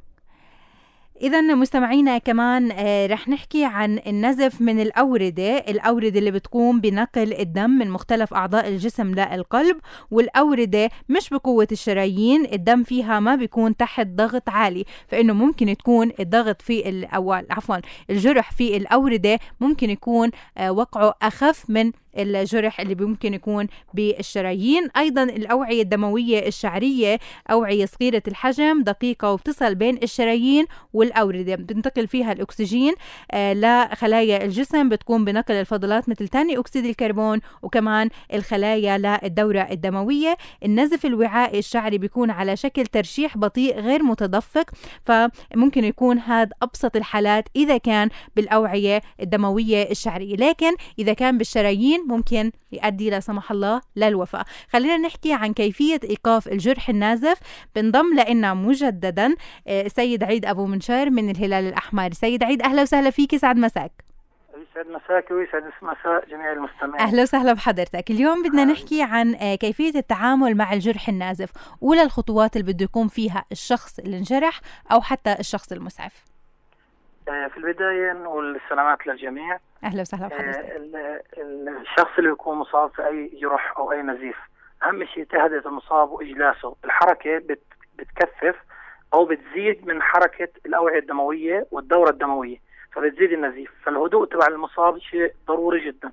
إذا 1.22 1.42
مستمعينا 1.42 2.18
كمان 2.18 2.72
آه، 2.72 3.08
رح 3.08 3.30
نحكي 3.30 3.66
عن 3.66 4.00
النزف 4.08 4.62
من 4.62 4.80
الأوردة، 4.80 5.58
الأوردة 5.58 6.20
اللي 6.20 6.32
بتقوم 6.32 6.82
بنقل 6.82 7.34
الدم 7.34 7.70
من 7.70 7.90
مختلف 7.90 8.34
أعضاء 8.34 8.68
الجسم 8.68 9.12
للقلب، 9.16 9.78
والأوردة 10.12 10.90
مش 11.10 11.30
بقوة 11.30 11.68
الشرايين، 11.72 12.46
الدم 12.54 12.84
فيها 12.84 13.20
ما 13.20 13.36
بيكون 13.36 13.78
تحت 13.78 14.08
ضغط 14.08 14.50
عالي، 14.50 14.86
فإنه 15.08 15.34
ممكن 15.34 15.78
تكون 15.78 16.12
الضغط 16.20 16.62
في 16.62 17.08
أو 17.16 17.32
عفوا 17.32 17.76
الجرح 18.10 18.52
في 18.52 18.78
الأوردة 18.78 19.40
ممكن 19.60 19.90
يكون 19.90 20.32
آه، 20.58 20.72
وقعه 20.72 21.14
أخف 21.22 21.70
من 21.70 21.92
الجرح 22.18 22.80
اللي 22.82 22.96
ممكن 22.96 23.34
يكون 23.34 23.68
بالشرايين. 23.94 24.88
أيضا 24.98 25.24
الأوعية 25.24 25.82
الدموية 25.82 26.48
الشعرية 26.48 27.20
أوعية 27.52 27.86
صغيرة 27.86 28.24
الحجم 28.28 28.84
دقيقة 28.84 29.32
وبتصل 29.32 29.76
بين 29.76 30.00
الشرايين 30.04 30.66
والأوردة. 30.94 31.56
بتنتقل 31.56 32.08
فيها 32.08 32.32
الأكسجين 32.32 32.94
آه 33.32 33.54
لخلايا 33.54 34.44
الجسم. 34.46 34.90
بتقوم 34.90 35.26
بنقل 35.26 35.54
الفضلات 35.56 36.10
مثل 36.10 36.28
ثاني 36.28 36.60
أكسيد 36.60 36.86
الكربون 36.86 37.40
وكمان 37.62 38.10
الخلايا 38.34 38.98
للدورة 38.98 39.68
الدموية. 39.72 40.38
النزف 40.66 41.06
الوعائي 41.06 41.60
الشعري 41.60 41.98
بيكون 41.98 42.32
على 42.32 42.56
شكل 42.56 42.86
ترشيح 42.86 43.38
بطيء 43.38 43.80
غير 43.80 44.04
متدفق 44.04 44.72
فممكن 45.06 45.84
يكون 45.84 46.20
هذا 46.20 46.50
أبسط 46.62 46.96
الحالات 46.96 47.48
إذا 47.56 47.78
كان 47.78 48.10
بالأوعية 48.36 49.02
الدموية 49.22 49.92
الشعرية. 49.92 50.36
لكن 50.36 50.72
إذا 51.00 51.14
كان 51.14 51.38
بالشرايين 51.38 51.99
الدين 52.00 52.18
ممكن 52.18 52.52
يؤدي 52.72 53.10
لا 53.10 53.20
سمح 53.20 53.52
الله 53.52 53.82
للوفاة 53.96 54.46
خلينا 54.70 54.98
نحكي 54.98 55.34
عن 55.34 55.54
كيفية 55.54 56.00
إيقاف 56.04 56.48
الجرح 56.48 56.90
النازف 56.90 57.40
بنضم 57.76 58.14
لنا 58.14 58.54
مجددا 58.54 59.36
آه، 59.68 59.88
سيد 59.88 60.24
عيد 60.24 60.46
أبو 60.46 60.66
منشار 60.66 61.10
من 61.10 61.30
الهلال 61.30 61.68
الأحمر. 61.68 62.12
سيد 62.12 62.44
عيد 62.44 62.62
أهلا 62.62 62.82
وسهلا 62.82 63.10
فيك 63.10 63.36
سعد 63.36 63.58
مساك. 63.58 63.92
يسعد 64.72 64.86
مساك 64.86 65.32
ويسعد 65.32 65.64
مساء 65.82 66.30
جميع 66.30 66.52
المستمعين. 66.52 67.08
أهلا 67.08 67.22
وسهلا 67.22 67.54
بحضرتك. 67.54 68.12
اليوم 68.12 68.44
بدنا 68.44 68.66
نحكي 68.66 69.04
عن 69.04 69.36
آه، 69.36 69.56
كيفية 69.56 69.96
التعامل 69.96 70.56
مع 70.56 70.74
الجرح 70.74 71.10
النازف. 71.10 71.50
أولى 71.84 72.04
الخطوات 72.04 72.58
اللي 72.58 72.74
بده 72.74 72.84
يقوم 72.84 73.08
فيها 73.08 73.46
الشخص 73.52 74.00
اللي 74.00 74.18
انجرح 74.18 74.60
أو 74.92 75.02
حتى 75.02 75.36
الشخص 75.40 75.72
المسعف. 75.72 76.29
في 77.26 77.58
البداية 77.58 78.14
نقول 78.14 78.56
السلامات 78.56 79.08
للجميع. 79.08 79.60
أهلا 79.84 80.02
وسهلا 80.02 80.28
بحضرتك. 80.28 80.60
آه، 80.60 81.22
الشخص 81.82 82.18
اللي 82.18 82.30
يكون 82.30 82.58
مصاب 82.58 82.92
في 82.92 83.08
أي 83.08 83.28
جرح 83.42 83.78
أو 83.78 83.92
أي 83.92 84.02
نزيف 84.02 84.38
أهم 84.84 85.06
شيء 85.06 85.24
تهدئة 85.24 85.68
المصاب 85.68 86.12
وإجلاسه. 86.12 86.76
الحركة 86.86 87.38
بت 87.38 87.62
بتكثف 87.96 88.56
أو 89.14 89.26
بتزيد 89.26 89.88
من 89.88 90.02
حركة 90.02 90.48
الأوعية 90.66 91.00
الدموية 91.00 91.68
والدورة 91.72 92.10
الدموية 92.10 92.58
فبتزيد 92.92 93.32
النزيف. 93.32 93.72
فالهدوء 93.84 94.26
تبع 94.26 94.48
المصاب 94.48 94.98
شيء 94.98 95.34
ضروري 95.48 95.86
جدا. 95.86 96.12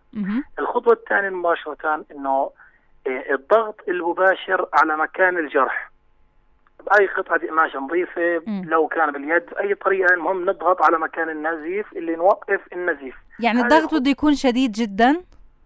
الخطوة 0.58 0.92
الثانية 0.92 1.28
مباشره 1.30 2.04
إنه 2.12 2.50
آه، 3.06 3.34
الضغط 3.34 3.80
المباشر 3.88 4.68
على 4.72 4.96
مكان 4.96 5.38
الجرح. 5.38 5.90
باي 6.90 7.06
قطعه 7.06 7.46
قماشه 7.48 7.78
نظيفه 7.78 8.42
لو 8.46 8.88
كان 8.88 9.12
باليد 9.12 9.46
باي 9.46 9.74
طريقة 9.74 10.14
المهم 10.14 10.50
نضغط 10.50 10.82
على 10.82 10.98
مكان 10.98 11.30
النزيف 11.30 11.92
اللي 11.92 12.16
نوقف 12.16 12.60
النزيف. 12.72 13.14
يعني 13.40 13.60
الضغط 13.60 13.94
بده 13.94 14.10
يكون 14.10 14.34
شديد 14.34 14.72
جدا؟ 14.72 15.22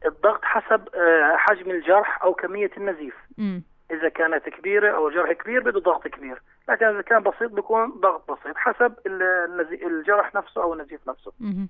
الضغط 0.07 0.45
حسب 0.45 0.89
آه، 0.95 1.37
حجم 1.37 1.71
الجرح 1.71 2.23
أو 2.23 2.35
كمية 2.35 2.71
النزيف. 2.77 3.15
مم. 3.39 3.63
إذا 3.91 4.09
كانت 4.09 4.49
كبيرة 4.49 4.97
أو 4.97 5.09
الجرح 5.09 5.33
كبير 5.33 5.61
بده 5.61 5.81
ضغط 5.81 6.09
كبير. 6.09 6.43
لكن 6.69 6.87
إذا 6.87 7.03
كان 7.03 7.23
بسيط 7.23 7.51
بيكون 7.51 7.91
ضغط 8.01 8.31
بسيط 8.31 8.57
حسب 8.57 8.95
الجرح 9.87 10.35
نفسه 10.35 10.63
أو 10.63 10.75
النزيف 10.75 11.01
نفسه. 11.09 11.33
مم. 11.41 11.69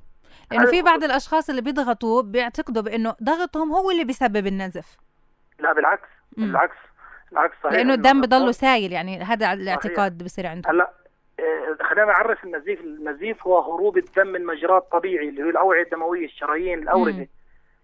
لأنه 0.51 0.67
في 0.67 0.83
بعض 0.83 1.05
الأشخاص 1.05 1.51
اللي 1.51 1.63
بيضغطوا 1.63 2.23
بيعتقدوا 2.23 2.83
بأنه 2.83 3.15
ضغطهم 3.23 3.73
هو 3.73 3.91
اللي 3.91 4.05
بيسبب 4.05 4.47
النزف. 4.47 4.97
لا 5.59 5.73
بالعكس. 5.73 6.09
مم. 6.37 6.47
بالعكس. 6.47 6.77
العكس 7.33 7.55
صحيح. 7.63 7.73
لأنه 7.73 7.95
الدم 7.95 8.21
بضله 8.21 8.53
سائل 8.53 8.93
يعني 8.93 9.23
هذا 9.23 9.53
الاعتقاد 9.53 10.25
بصير 10.25 10.47
عنده. 10.47 10.71
هلا 10.71 10.91
آه، 11.41 11.85
خلينا 11.85 12.05
نعرف 12.05 12.45
النزيف. 12.45 12.81
النزيف 12.81 13.47
هو 13.47 13.61
هروب 13.61 13.99
الدم 13.99 14.27
من 14.27 14.47
مجراه 14.47 14.79
الطبيعي 14.79 15.29
اللي 15.29 15.43
هو 15.43 15.49
الأوعية 15.49 15.83
الدموية 15.83 16.25
الشرايين 16.25 16.83
الأوردة. 16.83 17.29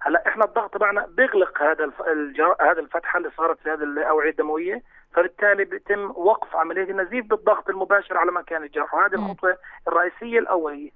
هلا 0.01 0.29
إحنا 0.29 0.45
الضغط 0.45 0.75
تبعنا 0.75 1.07
بيغلق 1.07 1.63
هذا 1.63 1.91
الجر... 2.07 2.57
هذا 2.61 2.81
الفتحة 2.81 3.19
اللي 3.19 3.31
صارت 3.37 3.59
في 3.61 3.71
هذه 3.71 3.83
الأوعية 3.83 4.31
الدموية. 4.31 4.83
فبالتالي 5.15 5.65
بيتم 5.65 6.11
وقف 6.11 6.57
عملية 6.57 6.91
النزيف 6.91 7.27
بالضغط 7.27 7.69
المباشر 7.69 8.17
على 8.17 8.33
مكان 8.33 8.63
الجرح. 8.63 8.95
وهذه 8.95 9.15
الخطوة 9.15 9.57
الرئيسية 9.89 10.39
الأولية. 10.39 10.91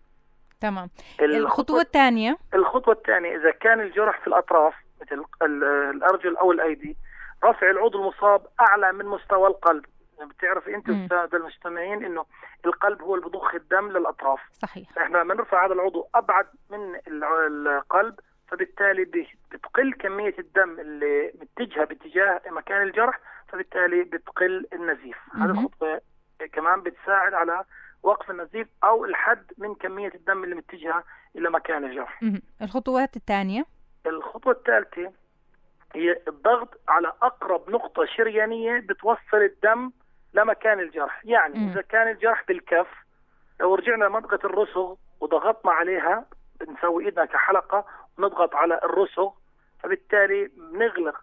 تمام. 0.60 0.90
الخطوة 1.20 1.80
الثانية؟ 1.80 2.36
الخطوة 2.54 2.94
الثانية 2.94 3.36
إذا 3.36 3.50
كان 3.50 3.80
الجرح 3.80 4.20
في 4.20 4.26
الأطراف 4.26 4.74
مثل 5.00 5.24
الأرجل 5.42 6.36
أو 6.36 6.52
الأيدي 6.52 6.96
رفع 7.44 7.70
العضو 7.70 7.98
المصاب 8.02 8.46
أعلى 8.60 8.92
من 8.92 9.06
مستوى 9.06 9.48
القلب. 9.48 9.84
يعني 10.18 10.30
بتعرف 10.30 10.68
أنت 10.68 10.88
الساده 10.88 11.38
المستمعين 11.38 12.04
إنه 12.04 12.26
القلب 12.66 13.02
هو 13.02 13.14
اللي 13.14 13.26
بضخ 13.26 13.54
الدم 13.54 13.88
للأطراف. 13.88 14.40
صحيح. 14.52 14.92
فاحنا 14.92 15.22
بنرفع 15.22 15.66
هذا 15.66 15.72
العضو 15.72 16.08
أبعد 16.14 16.46
من 16.70 17.00
القلب 17.06 18.20
فبالتالي 18.48 19.04
بتقل 19.52 19.92
كمية 19.92 20.34
الدم 20.38 20.80
اللي 20.80 21.32
متجهه 21.40 21.84
باتجاه 21.84 22.42
مكان 22.50 22.82
الجرح 22.82 23.20
فبالتالي 23.48 24.02
بتقل 24.02 24.66
النزيف. 24.72 25.16
هذه 25.34 25.50
الخطوة 25.50 26.00
كمان 26.52 26.82
بتساعد 26.82 27.34
على 27.34 27.64
وقف 28.02 28.30
النزيف 28.30 28.68
أو 28.84 29.04
الحد 29.04 29.52
من 29.58 29.74
كمية 29.74 30.12
الدم 30.14 30.44
اللي 30.44 30.54
متجهة 30.54 31.04
إلى 31.36 31.50
مكان 31.50 31.84
الجرح. 31.84 32.20
الخطوات 32.62 33.16
الثانية؟ 33.16 33.64
الخطوة 34.06 34.52
الثالثة 34.52 35.12
هي 35.94 36.16
الضغط 36.28 36.80
على 36.88 37.12
أقرب 37.22 37.70
نقطة 37.70 38.04
شريانية 38.16 38.78
بتوصل 38.80 39.36
الدم 39.36 39.90
لمكان 40.34 40.80
الجرح، 40.80 41.20
يعني 41.24 41.58
م. 41.58 41.68
إذا 41.70 41.80
كان 41.80 42.08
الجرح 42.08 42.44
بالكف 42.48 42.86
لو 43.60 43.74
رجعنا 43.74 44.04
لمنطقه 44.04 44.46
الرسغ 44.46 44.94
وضغطنا 45.20 45.72
عليها 45.72 46.26
نسوي 46.68 47.04
إيدنا 47.04 47.24
كحلقة 47.24 47.84
ونضغط 48.18 48.54
على 48.54 48.80
الرسغ 48.84 49.30
فبالتالي 49.82 50.50
بنغلق 50.56 51.16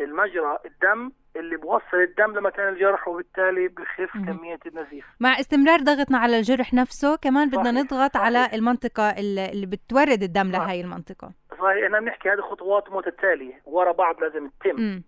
المجرى 0.00 0.58
الدم 0.66 1.12
اللي 1.36 1.56
بوصل 1.56 1.96
الدم 1.96 2.38
لمكان 2.38 2.68
الجرح 2.68 3.08
وبالتالي 3.08 3.68
بخف 3.68 4.12
كمية 4.12 4.58
النزيف 4.66 5.06
مع 5.20 5.30
استمرار 5.40 5.80
ضغطنا 5.80 6.18
على 6.18 6.38
الجرح 6.38 6.74
نفسه 6.74 7.16
كمان 7.16 7.48
بدنا 7.48 7.62
صحيح. 7.64 7.74
نضغط 7.84 8.14
صحيح. 8.14 8.26
على 8.26 8.50
المنطقة 8.54 9.10
اللي 9.10 9.66
بتورد 9.66 10.22
الدم. 10.22 10.50
لهي 10.50 10.80
المنطقة 10.80 11.32
صحيح 11.60 11.84
إحنا 11.84 12.00
بنحكي 12.00 12.30
هذه 12.30 12.40
خطوات 12.40 12.92
متتالية 12.92 13.60
ورا 13.64 13.92
بعض 13.92 14.20
لازم 14.20 14.50
تتم. 14.60 14.76
مم. 14.80 15.02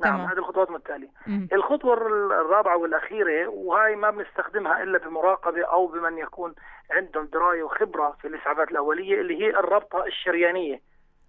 نعم 0.00 0.20
هذه 0.20 0.38
الخطوات 0.38 0.70
متتالية. 0.70 1.08
الخطوة 1.52 1.94
الرابعة 2.40 2.76
والأخيرة 2.76 3.48
وهي 3.48 3.96
ما 3.96 4.10
بنستخدمها 4.10 4.82
إلا 4.82 4.98
بمراقبة 4.98 5.64
أو 5.64 5.86
بمن 5.86 6.18
يكون 6.18 6.54
عندهم 6.90 7.26
دراية 7.26 7.62
وخبرة 7.62 8.16
في 8.20 8.28
الإسعافات 8.28 8.70
الأولية 8.70 9.20
اللي 9.20 9.42
هي 9.42 9.50
الربطة 9.50 10.04
الشريانية. 10.04 10.80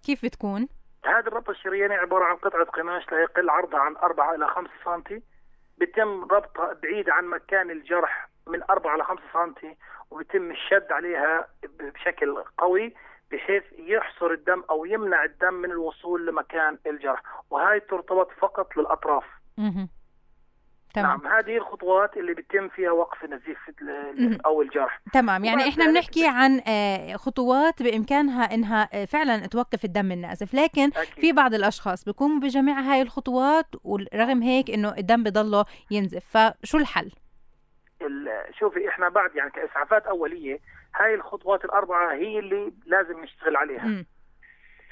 كيف 0.06 0.24
بتكون؟ 0.24 0.68
هذه 1.04 1.26
الربطة 1.26 1.50
الشريانية 1.50 1.96
عبارة 1.96 2.24
عن 2.24 2.36
قطعة 2.36 2.64
قماش 2.64 3.12
لا 3.12 3.18
يقل 3.22 3.50
عرضها 3.50 3.80
عن 3.80 3.96
4 3.96 4.34
إلى 4.34 4.46
5 4.46 4.70
سم 4.84 5.20
بيتم 5.78 6.22
ربطها 6.24 6.72
بعيد 6.82 7.10
عن 7.10 7.24
مكان 7.24 7.70
الجرح 7.70 8.28
من 8.46 8.62
4 8.70 8.94
إلى 8.94 9.04
5 9.04 9.22
سم 9.32 9.54
وبيتم 10.10 10.50
الشد 10.50 10.92
عليها 10.92 11.48
بشكل 11.80 12.44
قوي. 12.58 12.94
بحيث 13.30 13.62
يحصر 13.78 14.30
الدم 14.30 14.62
أو 14.70 14.84
يمنع 14.84 15.24
الدم 15.24 15.54
من 15.54 15.70
الوصول 15.70 16.26
لمكان 16.26 16.78
الجرح. 16.86 17.22
وهي 17.50 17.80
ترتبط 17.80 18.30
فقط 18.40 18.76
للأطراف. 18.76 19.24
تمام. 19.56 19.88
نعم 20.96 21.26
هذه 21.26 21.56
الخطوات 21.56 22.16
اللي 22.16 22.34
بيتم 22.34 22.68
فيها 22.68 22.90
وقف 22.90 23.24
النزيف 23.24 23.58
أو 24.46 24.62
الجرح. 24.62 25.00
تمام 25.12 25.44
يعني 25.44 25.68
إحنا 25.68 25.86
بنحكي 25.86 26.26
عن 26.28 26.60
آه، 26.68 27.16
خطوات 27.16 27.82
بإمكانها 27.82 28.54
إنها 28.54 28.88
آه، 28.92 29.04
فعلا 29.04 29.46
توقف 29.46 29.84
الدم 29.84 30.12
النازف. 30.12 30.54
لكن 30.54 30.90
أكيد. 30.96 31.20
في 31.20 31.32
بعض 31.32 31.54
الأشخاص 31.54 32.04
بيقوموا 32.04 32.40
بجميع 32.40 32.80
هاي 32.80 33.02
الخطوات 33.02 33.66
ورغم 33.84 34.42
هيك 34.42 34.70
إنه 34.70 34.94
الدم 34.98 35.22
بضله 35.22 35.64
ينزف. 35.90 36.36
فشو 36.36 36.78
الحل؟ 36.78 37.10
شوفي 38.58 38.88
إحنا 38.88 39.08
بعد 39.08 39.36
يعني 39.36 39.50
كإسعافات 39.50 40.06
أولية 40.06 40.58
هاي 40.94 41.14
الخطوات 41.14 41.64
الأربعة 41.64 42.12
هي 42.12 42.38
اللي 42.38 42.72
لازم 42.86 43.20
نشتغل 43.20 43.56
عليها 43.56 43.84
م. 43.84 44.06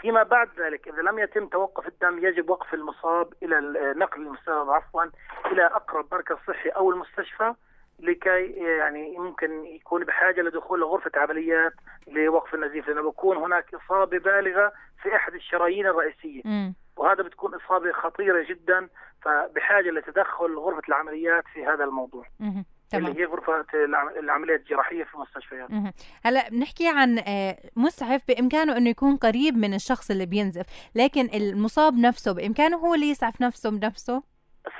فيما 0.01 0.23
بعد 0.23 0.49
ذلك 0.61 0.89
إذا 0.89 1.03
لم 1.03 1.19
يتم 1.19 1.47
توقف 1.47 1.89
الدم 1.89 2.27
يجب 2.27 2.51
وقف 2.51 2.75
المصاب 2.75 3.33
إلى 3.43 3.61
نقل 3.97 4.21
المصاب 4.21 4.71
عفوا 4.71 5.05
إلى 5.47 5.67
أقرب 5.67 6.15
مركز 6.15 6.37
صحي 6.47 6.69
أو 6.69 6.91
المستشفى 6.91 7.55
لكي 7.99 8.47
يعني 8.53 9.19
ممكن 9.19 9.65
يكون 9.65 10.05
بحاجة 10.05 10.41
لدخول 10.41 10.81
لغرفة 10.81 11.11
عمليات 11.17 11.73
لوقف 12.09 12.55
النزيف 12.55 12.89
لأنه 12.89 13.03
بكون 13.11 13.37
هناك 13.37 13.75
إصابة 13.75 14.19
بالغة 14.19 14.73
في 15.03 15.17
أحد 15.17 15.35
الشرايين 15.35 15.87
الرئيسية 15.87 16.43
م. 16.45 16.75
وهذا 16.97 17.23
بتكون 17.23 17.55
إصابة 17.55 17.93
خطيرة 17.93 18.43
جدا 18.49 18.89
فبحاجة 19.23 19.91
لتدخل 19.91 20.59
غرفة 20.59 20.83
العمليات 20.89 21.45
في 21.55 21.67
هذا 21.67 21.85
الموضوع 21.85 22.27
م. 22.41 22.63
تمام. 22.93 23.07
اللي 23.07 23.21
هي 23.21 23.25
غرفة 23.25 23.65
العمليات 24.19 24.61
الجراحية 24.61 25.05
في 25.05 25.15
المستشفيات. 25.15 25.69
هلا 26.25 26.49
بنحكي 26.49 26.89
عن 26.89 27.19
آه، 27.19 27.57
مسعف 27.77 28.23
بإمكانه 28.29 28.77
أنه 28.77 28.91
يكون 28.91 29.17
قريب 29.17 29.55
من 29.57 29.75
الشخص 29.75 30.11
اللي 30.11 30.27
بينزف 30.27 30.67
لكن 30.95 31.29
المصاب 31.35 31.95
نفسه 31.95 32.35
بإمكانه 32.35 32.77
هو 32.77 32.95
اللي 32.95 33.11
يسعف 33.11 33.41
نفسه 33.41 33.71
بنفسه؟ 33.71 34.23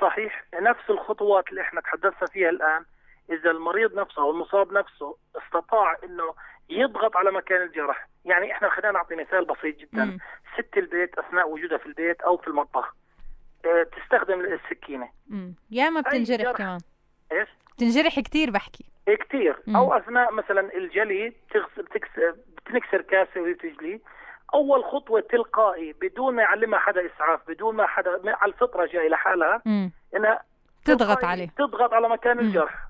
صحيح. 0.01 0.45
نفس 0.61 0.89
الخطوات 0.89 1.49
اللي 1.49 1.61
إحنا 1.61 1.81
تحدثنا 1.81 2.27
فيها 2.33 2.49
الآن 2.49 2.85
إذا 3.29 3.51
المريض 3.51 3.99
نفسه 3.99 4.21
أو 4.21 4.31
المصاب 4.31 4.73
نفسه 4.73 5.15
استطاع 5.35 5.97
أنه 6.03 6.33
يضغط 6.69 7.17
على 7.17 7.31
مكان 7.31 7.61
الجرح 7.61 8.07
يعني 8.25 8.51
إحنا 8.51 8.69
خلينا 8.69 8.91
نعطي 8.91 9.15
مثال 9.15 9.45
بسيط 9.45 9.77
جدا. 9.77 10.05
مم. 10.05 10.17
ست 10.57 10.77
البيت 10.77 11.17
أثناء 11.17 11.49
وجودها 11.49 11.77
في 11.77 11.85
البيت 11.85 12.21
أو 12.21 12.37
في 12.37 12.47
المطبخ 12.47 12.95
آه 13.65 13.83
تستخدم 13.83 14.39
السكينة. 14.39 15.09
يا 15.71 15.89
ما 15.89 16.01
بتنجرح 16.01 16.51
كمان. 16.51 16.79
إيش؟ 17.31 17.49
بتنجرح 17.77 18.19
كثير 18.19 18.51
بحكي. 18.51 18.85
كثير 19.07 19.59
أو 19.75 19.93
أثناء 19.93 20.33
مثلا 20.33 20.73
الجلي 20.77 21.33
بتنكسر 22.65 23.01
كاسة 23.01 23.41
وهي 23.41 23.53
بتجلي. 23.53 24.01
أول 24.53 24.83
خطوة 24.83 25.21
تلقائي 25.21 25.93
بدون 26.01 26.35
ما 26.35 26.41
يعلمها 26.41 26.79
حدا 26.79 27.01
إسعاف 27.05 27.39
بدون 27.47 27.75
ما 27.75 27.87
حدا 27.87 28.21
على 28.25 28.51
الفطرة 28.53 28.85
جاي 28.85 29.09
لحالها 29.09 29.61
إنها 30.15 30.43
تضغط 30.85 31.23
عليه. 31.23 31.49
تضغط 31.57 31.93
على 31.93 32.09
مكان 32.09 32.37
مم. 32.37 32.43
الجرح. 32.43 32.87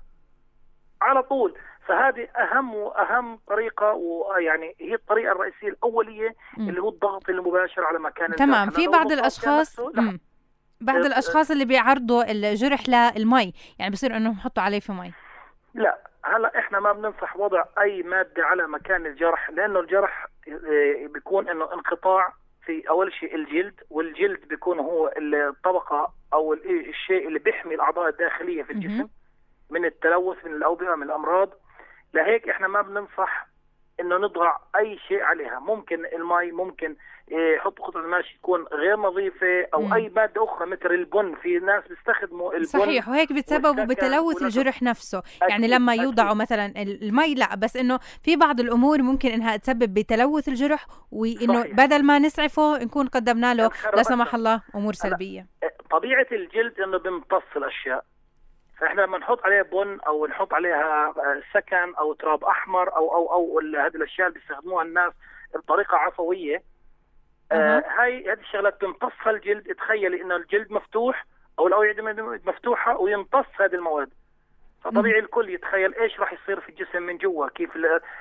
على 1.02 1.22
طول. 1.22 1.54
فهذه 1.86 2.28
أهم 2.36 2.74
واهم 2.74 3.38
طريقة 3.46 3.92
ويعني 3.92 4.74
هي 4.80 4.94
الطريقة 4.94 5.32
الرئيسية 5.32 5.68
الأولية 5.68 6.34
مم. 6.56 6.68
اللي 6.68 6.80
هو 6.82 6.88
الضغط 6.88 7.28
المباشر 7.28 7.84
على 7.84 7.98
مكان 7.98 8.32
تمام. 8.34 8.70
في 8.70 8.88
بعض 8.88 9.12
الاشخاص 9.12 9.80
بعض 10.84 10.96
إيه، 10.96 11.06
الأشخاص 11.06 11.50
اللي 11.50 11.64
بيعرضوا 11.64 12.30
الجرح 12.30 12.88
للمي 12.88 13.52
يعني 13.78 13.92
بصير 13.92 14.16
إنهم 14.16 14.32
يحطوا 14.32 14.62
عليه 14.62 14.80
في 14.80 14.92
مي. 14.92 15.12
لا 15.74 15.98
هلا 16.24 16.58
إحنا 16.58 16.80
ما 16.80 16.92
بننصح 16.92 17.36
وضع 17.36 17.64
أي 17.78 18.02
مادة 18.02 18.44
على 18.44 18.66
مكان 18.68 19.06
الجرح 19.06 19.50
لأنه 19.50 19.80
الجرح 19.80 20.26
إيه، 20.48 21.08
بيكون 21.08 21.48
إنه 21.48 21.72
انقطاع 21.72 22.32
في 22.66 22.88
أول 22.88 23.12
شيء 23.12 23.34
الجلد 23.34 23.80
والجلد 23.90 24.48
بيكون 24.48 24.78
هو 24.78 25.12
الطبقة 25.16 26.14
أو 26.32 26.52
الشيء 26.88 27.28
اللي 27.28 27.38
بيحمي 27.38 27.74
الأعضاء 27.74 28.08
الداخلية 28.08 28.62
في 28.62 28.72
الجسم 28.72 29.08
من 29.70 29.84
التلوث 29.84 30.44
من 30.44 30.52
الأوبئة 30.52 30.94
من 30.94 31.02
الأمراض. 31.02 31.50
لهيك 32.14 32.48
إحنا 32.48 32.68
ما 32.68 32.82
بننصح 32.82 33.46
انه 34.00 34.16
نضع 34.16 34.56
أي 34.76 34.98
شيء 35.08 35.22
عليها. 35.22 35.58
ممكن 35.58 36.06
المي 36.06 36.52
ممكن 36.52 36.96
يحط 37.28 37.78
قطعة 37.78 38.00
الماشي 38.00 38.38
تكون 38.38 38.64
غير 38.72 38.96
نظيفة 38.96 39.66
أو 39.74 39.82
مم. 39.82 39.92
أي 39.92 40.12
مادة 40.16 40.44
أخرى 40.44 40.66
مثل 40.66 40.86
البن. 40.86 41.34
في 41.42 41.58
ناس 41.58 41.84
بيستخدموا 41.88 42.52
البن 42.52 42.64
صحيح 42.64 43.08
وهيك 43.08 43.32
بتسببوا 43.32 43.84
بتلوث 43.84 44.42
الجرح 44.42 44.82
نفسه. 44.82 45.18
أكيد 45.18 45.50
يعني 45.50 45.68
لما 45.68 45.94
يوضعوا 45.94 46.28
أكيد. 46.28 46.40
مثلا 46.40 46.72
المي 46.82 47.34
لا 47.34 47.54
بس 47.54 47.76
إنه 47.76 47.98
في 48.22 48.36
بعض 48.36 48.60
الأمور 48.60 49.02
ممكن 49.02 49.28
إنها 49.28 49.56
تسبب 49.56 49.94
بتلوث 49.94 50.48
الجرح 50.48 50.86
وإنه 51.12 51.62
بدل 51.62 52.04
ما 52.04 52.18
نسعفه 52.18 52.78
نكون 52.78 53.06
قدمنا 53.06 53.54
له. 53.54 53.70
لا 53.96 54.02
سمح 54.02 54.34
الله 54.34 54.62
أمور 54.74 54.92
سلبية. 54.92 55.46
طبيعة 55.90 56.26
الجلد 56.32 56.80
إنه 56.80 56.98
بيمتص 56.98 57.42
الأشياء. 57.56 58.04
فإحنا 58.78 59.02
لما 59.02 59.18
نحط 59.18 59.44
عليها 59.44 59.62
بن 59.62 59.98
أو 60.06 60.26
نحط 60.26 60.54
عليها 60.54 61.14
سكن 61.52 61.94
أو 61.94 62.12
تراب 62.12 62.44
أحمر 62.44 62.96
أو 62.96 63.14
أو 63.14 63.32
أو 63.32 63.60
هذه 63.60 63.96
الأشياء 63.96 64.28
اللي 64.28 64.38
بيستخدموها 64.38 64.84
الناس 64.84 65.12
بطريقة 65.54 65.96
عفوية 65.96 66.62
آه 67.52 67.84
هاي 67.98 68.32
هذه 68.32 68.40
الشغلات 68.40 68.80
تمتصها 68.80 69.30
الجلد 69.30 69.74
تخيلي 69.74 70.22
انه 70.22 70.36
الجلد 70.36 70.72
مفتوح 70.72 71.26
أو 71.58 71.66
الأوعية 71.66 71.96
مفتوحة 72.44 72.96
ويمتص 72.96 73.46
هذه 73.60 73.74
المواد. 73.74 74.10
فطبيعي 74.84 75.18
الكل 75.18 75.50
يتخيل 75.50 75.94
إيش 75.94 76.20
راح 76.20 76.32
يصير 76.32 76.60
في 76.60 76.68
الجسم 76.68 77.02
من 77.02 77.16
جوا 77.18 77.48
كيف 77.48 77.70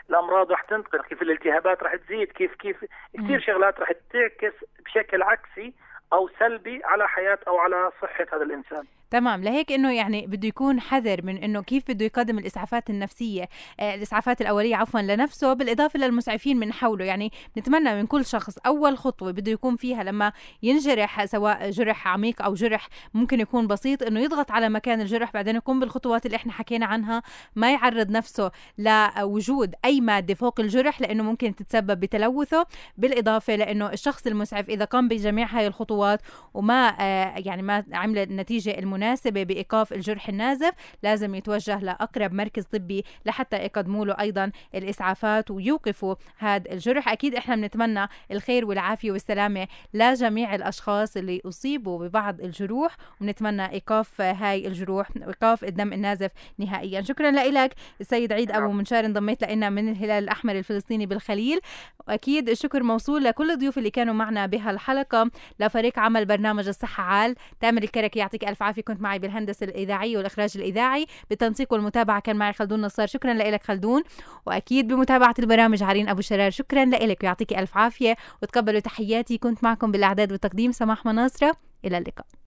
الأمراض 0.10 0.52
راح 0.52 0.62
تنتقل 0.62 1.02
كيف 1.02 1.22
الالتهابات 1.22 1.84
راح 1.84 1.96
تزيد 1.96 2.32
كيف 2.32 2.56
كيف 2.56 2.86
كثير 3.14 3.40
شغلات 3.40 3.80
راح 3.80 3.92
تعكس 4.14 4.54
بشكل 4.86 5.22
عكسي 5.22 5.74
أو 6.14 6.30
سلبي 6.40 6.82
على 6.84 7.08
حياة 7.08 7.40
أو 7.48 7.58
على 7.58 7.92
صحة 8.02 8.26
هذا 8.34 8.44
الإنسان. 8.44 8.84
تمام. 9.14 9.44
لهيك 9.44 9.72
إنه 9.72 9.92
يعني 9.94 10.28
بده 10.28 10.48
يكون 10.48 10.80
حذر 10.80 11.26
من 11.26 11.38
إنه 11.38 11.62
كيف 11.62 11.84
بده 11.92 12.06
يقدم 12.06 12.38
الإسعافات 12.38 12.90
النفسية 12.90 13.50
آه 13.80 13.96
الإسعافات 13.96 14.42
الأولية 14.42 14.76
عفوا 14.76 15.00
لنفسه 15.02 15.54
بالإضافة 15.54 16.00
للمسعفين 16.00 16.58
من 16.58 16.74
حوله. 16.74 17.06
يعني 17.06 17.32
نتمنى 17.58 17.96
من 17.96 18.06
كل 18.06 18.26
شخص 18.26 18.58
أول 18.66 18.98
خطوة 18.98 19.32
بده 19.32 19.52
يكون 19.52 19.76
فيها 19.76 20.04
لما 20.04 20.32
ينجرح 20.64 21.26
سواء 21.26 21.70
جرح 21.70 22.08
عميق 22.08 22.42
أو 22.42 22.54
جرح 22.54 22.88
ممكن 23.14 23.40
يكون 23.40 23.68
بسيط 23.68 24.04
إنه 24.04 24.20
يضغط 24.20 24.52
على 24.52 24.70
مكان 24.70 25.02
الجرح 25.02 25.32
بعدين 25.34 25.56
يقوم 25.56 25.80
بالخطوات 25.80 26.26
اللي 26.26 26.36
إحنا 26.36 26.52
حكينا 26.52 26.86
عنها. 26.86 27.24
ما 27.56 27.72
يعرض 27.72 28.10
نفسه 28.10 28.52
لوجود 28.78 29.76
أي 29.86 30.02
مادة 30.02 30.34
فوق 30.34 30.60
الجرح 30.60 31.02
لأنه 31.02 31.24
ممكن 31.24 31.56
تتسبب 31.56 32.00
بتلوثه. 32.00 32.66
بالإضافة 32.98 33.56
لأنه 33.56 33.90
الشخص 33.90 34.28
المسعف 34.28 34.70
إذا 34.70 34.86
قام 34.86 35.08
بجميع 35.08 35.48
هاي 35.48 35.68
الخطوات 35.68 36.22
وما 36.54 36.96
آه 37.00 37.34
يعني 37.38 37.62
ما 37.62 37.84
عمل 37.94 38.18
النتيجه 38.18 38.80
المناسبة 38.80 39.03
مناسبة 39.04 39.44
بإيقاف 39.44 39.94
الجرح 39.94 40.30
النازف 40.30 40.74
لازم 41.04 41.36
يتوجه 41.36 41.80
لأقرب 41.80 42.34
مركز 42.34 42.64
طبي 42.64 43.06
لحتى 43.26 43.58
يقدموا 43.58 44.06
له 44.06 44.16
أيضا 44.20 44.52
الإسعافات 44.76 45.52
ويوقفوا 45.52 46.16
هذا 46.38 46.72
الجرح. 46.72 47.10
أكيد 47.10 47.36
إحنا 47.36 47.56
بنتمنى 47.56 48.08
الخير 48.32 48.66
والعافية 48.66 49.12
والسلامة 49.12 49.68
لجميع 49.94 50.56
الأشخاص 50.56 51.18
اللي 51.18 51.42
أصيبوا 51.46 52.08
ببعض 52.08 52.42
الجروح 52.42 52.98
ونتمنى 53.22 53.72
إيقاف 53.72 54.22
هاي 54.22 54.68
الجروح 54.68 55.10
وإيقاف 55.18 55.64
الدم 55.64 55.94
النازف 55.94 56.32
نهائيا. 56.58 57.02
شكرا 57.02 57.32
لك 57.32 57.74
السيد 58.02 58.34
عيد 58.34 58.52
أبو 58.52 58.72
منشار 58.72 59.06
انضميت 59.06 59.44
لنا 59.44 59.70
من 59.70 59.90
الهلال 59.90 60.24
الأحمر 60.24 60.56
الفلسطيني 60.56 61.06
بالخليل. 61.06 61.60
وأكيد 62.08 62.50
الشكر 62.50 62.84
موصول 62.84 63.24
لكل 63.24 63.52
الضيوف 63.52 63.78
اللي 63.78 63.90
كانوا 63.90 64.14
معنا 64.14 64.46
بهالحلقة. 64.46 65.32
لفريق 65.60 66.00
عمل 66.00 66.26
برنامج 66.26 66.68
الصحة 66.68 67.04
عال 67.04 67.36
تامر 67.60 67.84
الكركي 67.84 68.20
يعطيك 68.20 68.48
ألف 68.48 68.64
عافية. 68.64 68.84
كنت 68.94 69.02
معي 69.02 69.20
بالهندسة 69.20 69.64
الإذاعية 69.64 70.18
والإخراج 70.18 70.52
الإذاعي 70.56 71.06
بالتنسيق 71.30 71.74
والمتابعة 71.74 72.20
كان 72.20 72.36
معي 72.36 72.54
خلدون 72.54 72.82
نصار. 72.82 73.08
شكرا 73.08 73.34
لك 73.34 73.64
خلدون. 73.64 74.04
وأكيد 74.46 74.88
بمتابعة 74.88 75.36
البرامج 75.40 75.84
عرين 75.84 76.10
أبو 76.10 76.22
شرار. 76.22 76.52
شكرا 76.52 76.86
لك 76.86 77.24
ويعطيك 77.24 77.54
ألف 77.54 77.78
عافية. 77.78 78.16
وتقبلوا 78.44 78.80
تحياتي. 78.80 79.38
كنت 79.38 79.64
معكم 79.64 79.92
بالإعداد 79.92 80.32
والتقديم 80.32 80.72
سماح 80.72 81.06
مناصرة. 81.06 81.56
إلى 81.86 81.98
اللقاء. 81.98 82.43